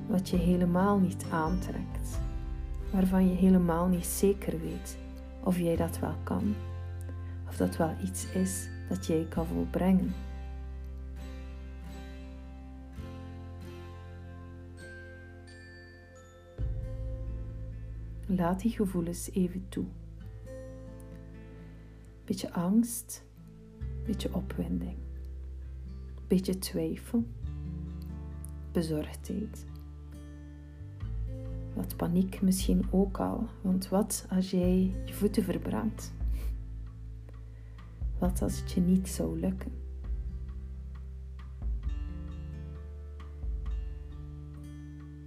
[0.07, 2.19] Wat je helemaal niet aantrekt.
[2.91, 4.97] Waarvan je helemaal niet zeker weet
[5.43, 6.55] of jij dat wel kan.
[7.47, 10.13] Of dat wel iets is dat jij kan volbrengen.
[18.37, 19.85] Laat die gevoelens even toe.
[22.25, 23.25] Beetje angst,
[24.05, 24.97] beetje opwinding,
[26.27, 27.25] beetje twijfel,
[28.71, 29.65] bezorgdheid.
[31.73, 36.13] Wat paniek misschien ook al, want wat als jij je voeten verbrandt?
[38.19, 39.71] Wat als het je niet zou lukken?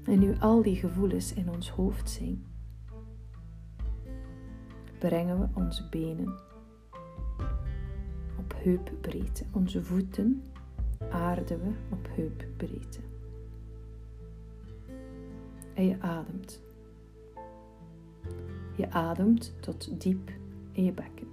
[0.05, 2.50] En nu al die gevoelens in ons hoofd zijn,
[5.01, 6.35] brengen we onze benen
[8.39, 9.45] op heupbreedte.
[9.53, 10.43] Onze voeten
[11.11, 13.01] aarden we op heupbreedte.
[15.75, 16.61] En je ademt.
[18.77, 20.31] Je ademt tot diep
[20.73, 21.29] in je bekken.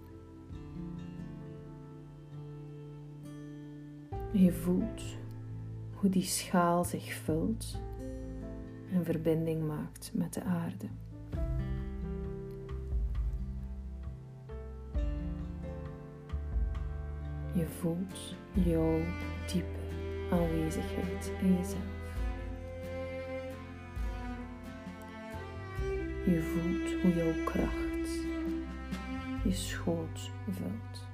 [4.33, 5.03] En je voelt
[5.93, 7.79] hoe die schaal zich vult
[8.91, 10.87] en verbinding maakt met de aarde.
[17.57, 18.99] Je voelt jouw
[19.51, 19.79] diepe
[20.31, 21.95] aanwezigheid in jezelf.
[26.25, 28.09] Je voelt hoe jouw kracht
[29.43, 31.05] je schoot vult.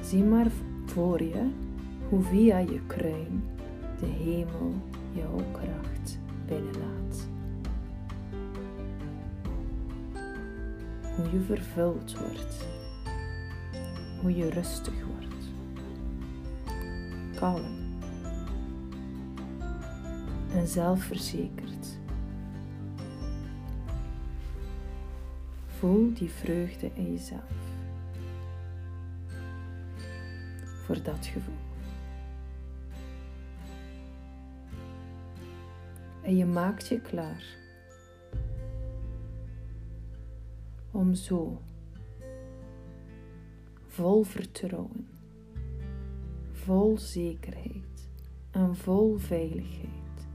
[0.00, 0.50] Zie maar
[0.86, 1.50] voor je
[2.08, 3.44] hoe via je kruin
[3.98, 4.74] de hemel
[5.12, 6.99] jouw kracht binnenlaat.
[11.20, 12.66] Hoe je vervuld wordt,
[14.20, 15.44] hoe je rustig wordt,
[17.34, 17.78] kalm
[20.54, 21.98] en zelfverzekerd.
[25.78, 27.60] Voel die vreugde in jezelf.
[30.90, 31.54] voor dat gevoel.
[36.22, 37.59] En je maakt je klaar
[41.00, 41.62] om zo
[43.86, 45.08] vol vertrouwen,
[46.52, 48.08] vol zekerheid
[48.50, 50.26] en vol veiligheid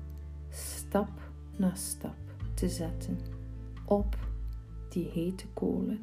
[0.49, 1.21] stap
[1.57, 3.19] na stap te zetten
[3.85, 4.17] op
[4.89, 5.99] die hete kolen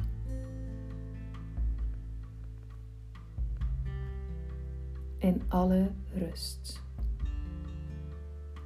[5.18, 6.80] in alle rust,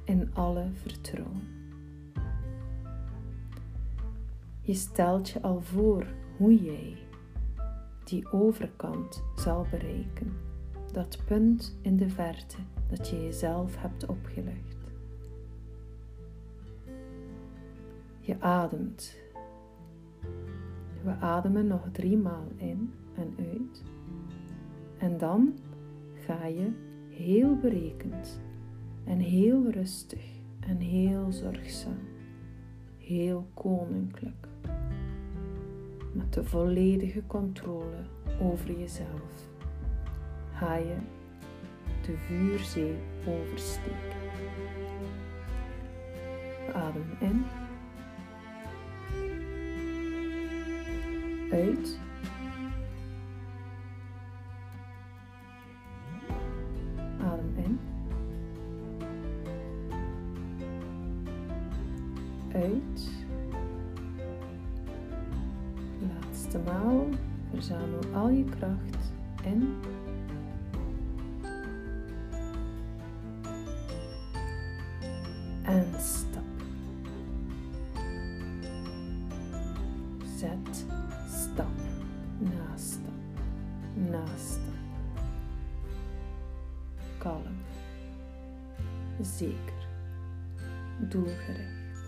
[0.05, 1.56] in alle vertrouwen.
[4.67, 6.05] Je stelt je al voor
[6.37, 6.97] hoe jij
[8.03, 10.33] die overkant zal bereiken,
[10.91, 12.57] dat punt in de verte
[12.89, 14.91] dat je jezelf hebt opgelegd.
[18.19, 19.15] Je ademt.
[21.03, 23.83] We ademen nog drie maal in en uit.
[24.97, 25.53] En dan
[26.13, 26.71] ga je
[27.09, 28.41] heel berekend
[29.03, 30.25] en heel rustig
[30.59, 32.07] en heel zorgzaam,
[32.97, 34.47] heel koninklijk,
[36.17, 38.05] met de volledige controle
[38.41, 39.49] over jezelf,
[40.53, 40.95] ga je
[42.05, 42.95] de vuurzee
[43.27, 44.15] oversteken.
[46.73, 47.45] Adem in.
[51.51, 51.99] Uit.
[68.57, 69.11] Kracht
[69.43, 69.75] en
[75.63, 76.43] en stap.
[80.37, 80.85] Zet
[81.27, 81.77] stap
[82.39, 83.17] na stap
[83.93, 84.73] na stap.
[87.17, 87.57] Kalm.
[89.21, 89.87] Zeker.
[90.99, 92.05] Doelgericht.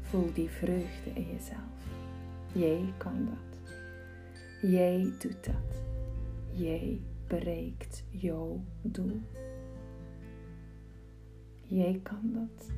[0.00, 1.60] Voel die vreugde in jezelf.
[2.52, 3.51] Jij kan dat.
[4.62, 5.82] Jij doet dat.
[6.50, 9.20] Jij bereikt jouw doel.
[11.62, 12.70] Jij kan dat.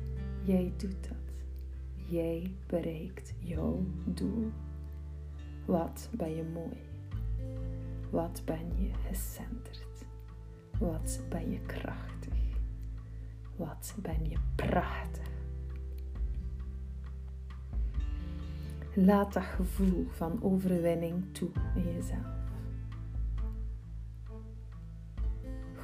[0.43, 1.43] Jij doet dat.
[2.09, 4.51] Jij bereikt jouw doel.
[5.65, 6.81] Wat ben je mooi.
[8.09, 10.05] Wat ben je gecenterd.
[10.79, 12.39] Wat ben je krachtig.
[13.55, 15.34] Wat ben je prachtig.
[18.97, 22.33] Laat dat gevoel van overwinning toe in jezelf.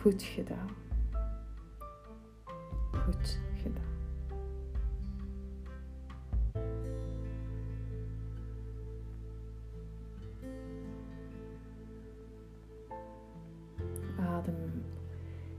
[0.02, 0.70] Goed gedaan.
[2.92, 3.90] Goed gedaan.
[14.20, 14.84] Adem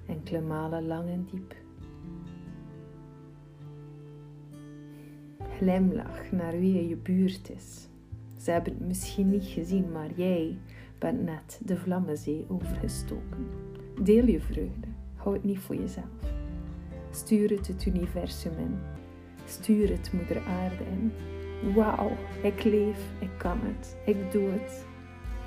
[0.07, 1.55] enkele malen lang en diep.
[5.63, 7.89] Glimlach naar wie in je buurt is.
[8.39, 10.59] Ze hebben het misschien niet gezien, maar jij
[10.99, 13.47] bent net de Vlammenzee overgestoken.
[14.03, 14.89] Deel je vreugde.
[15.15, 16.35] Hou het niet voor jezelf.
[17.11, 18.79] Stuur het het universum in.
[19.45, 21.13] Stuur het moeder aarde in.
[21.75, 22.11] Wauw,
[22.43, 24.87] ik leef, ik kan het, ik doe het.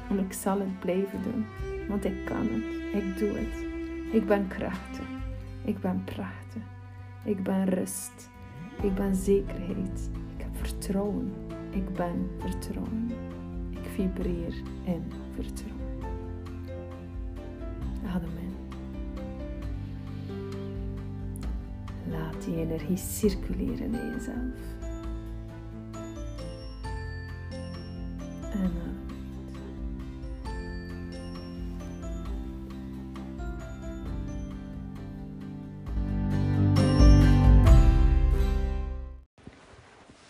[0.10, 1.46] En ik zal het blijven doen,
[1.88, 3.66] want ik kan het, ik doe het.
[4.14, 5.08] Ik ben krachtig,
[5.66, 6.64] ik ben prachtig,
[7.24, 8.30] ik ben rust,
[8.82, 10.10] ik ben zekerheid.
[10.38, 11.34] Ik heb vertrouwen.
[11.70, 13.12] Ik ben vertrouwen.
[13.70, 14.54] Ik vibreer
[14.84, 15.04] in
[15.34, 15.84] vertrouwen.
[18.06, 18.54] Adem in.
[22.12, 24.85] Laat die energie circuleren in jezelf.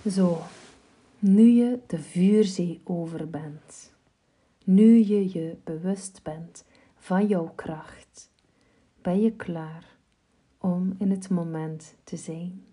[0.10, 0.42] Zo,
[1.20, 3.94] nu je de vuurzee over bent,
[4.64, 6.66] nu je je bewust bent
[6.96, 8.32] van jouw kracht,
[9.02, 9.98] ben je klaar
[10.58, 12.64] om in het moment te zijn.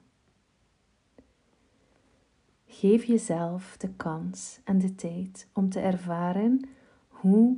[2.66, 6.68] Geef jezelf de kans en de tijd om te ervaren
[7.08, 7.56] hoe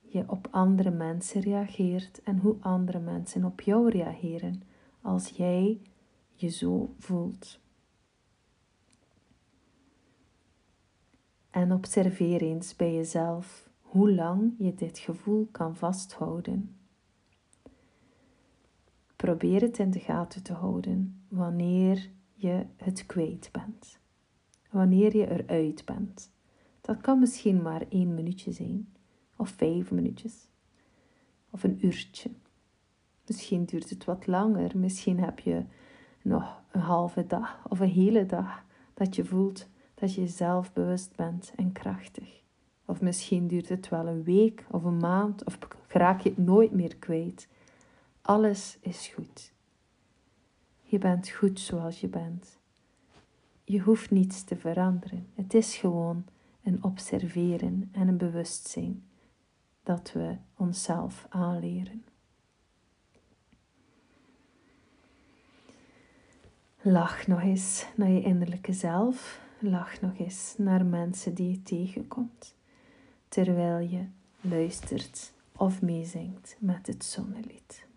[0.00, 4.62] je op andere mensen reageert en hoe andere mensen op jou reageren
[5.00, 5.80] als jij
[6.34, 7.60] je zo voelt.
[11.50, 16.76] En observeer eens bij jezelf hoe lang je dit gevoel kan vasthouden.
[19.16, 23.98] Probeer het in de gaten te houden wanneer je het kwijt bent.
[24.70, 26.32] Wanneer je eruit bent.
[26.80, 28.88] Dat kan misschien maar één minuutje zijn,
[29.36, 30.48] of vijf minuutjes,
[31.50, 32.30] of een uurtje.
[33.26, 35.64] Misschien duurt het wat langer, misschien heb je
[36.22, 38.64] nog een halve dag of een hele dag
[38.94, 39.68] dat je voelt
[40.00, 42.42] dat je zelf bewust bent en krachtig.
[42.84, 45.58] Of misschien duurt het wel een week of een maand of
[45.88, 47.48] raak je het nooit meer kwijt.
[48.22, 49.52] Alles is goed.
[50.82, 52.58] Je bent goed zoals je bent.
[53.64, 55.26] Je hoeft niets te veranderen.
[55.34, 56.24] Het is gewoon
[56.62, 59.04] een observeren en een bewustzijn
[59.82, 62.04] dat we onszelf aanleren.
[66.80, 69.48] Lach nog eens naar je innerlijke zelf.
[69.62, 72.54] Lach nog eens naar mensen die je tegenkomt,
[73.28, 74.04] terwijl je
[74.40, 77.88] luistert of meezingt met het zonnelied.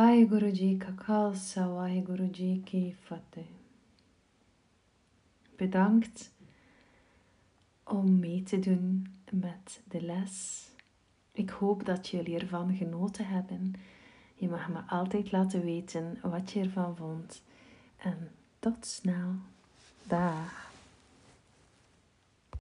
[0.00, 1.66] Kakalsa,
[2.06, 3.44] Guruji Ki Fateh.
[5.56, 6.30] Bedankt
[7.84, 10.68] om mee te doen met de les.
[11.32, 13.74] Ik hoop dat jullie ervan genoten hebben.
[14.34, 17.42] Je mag me altijd laten weten wat je ervan vond.
[17.96, 19.34] En tot snel.
[20.06, 20.69] Dag.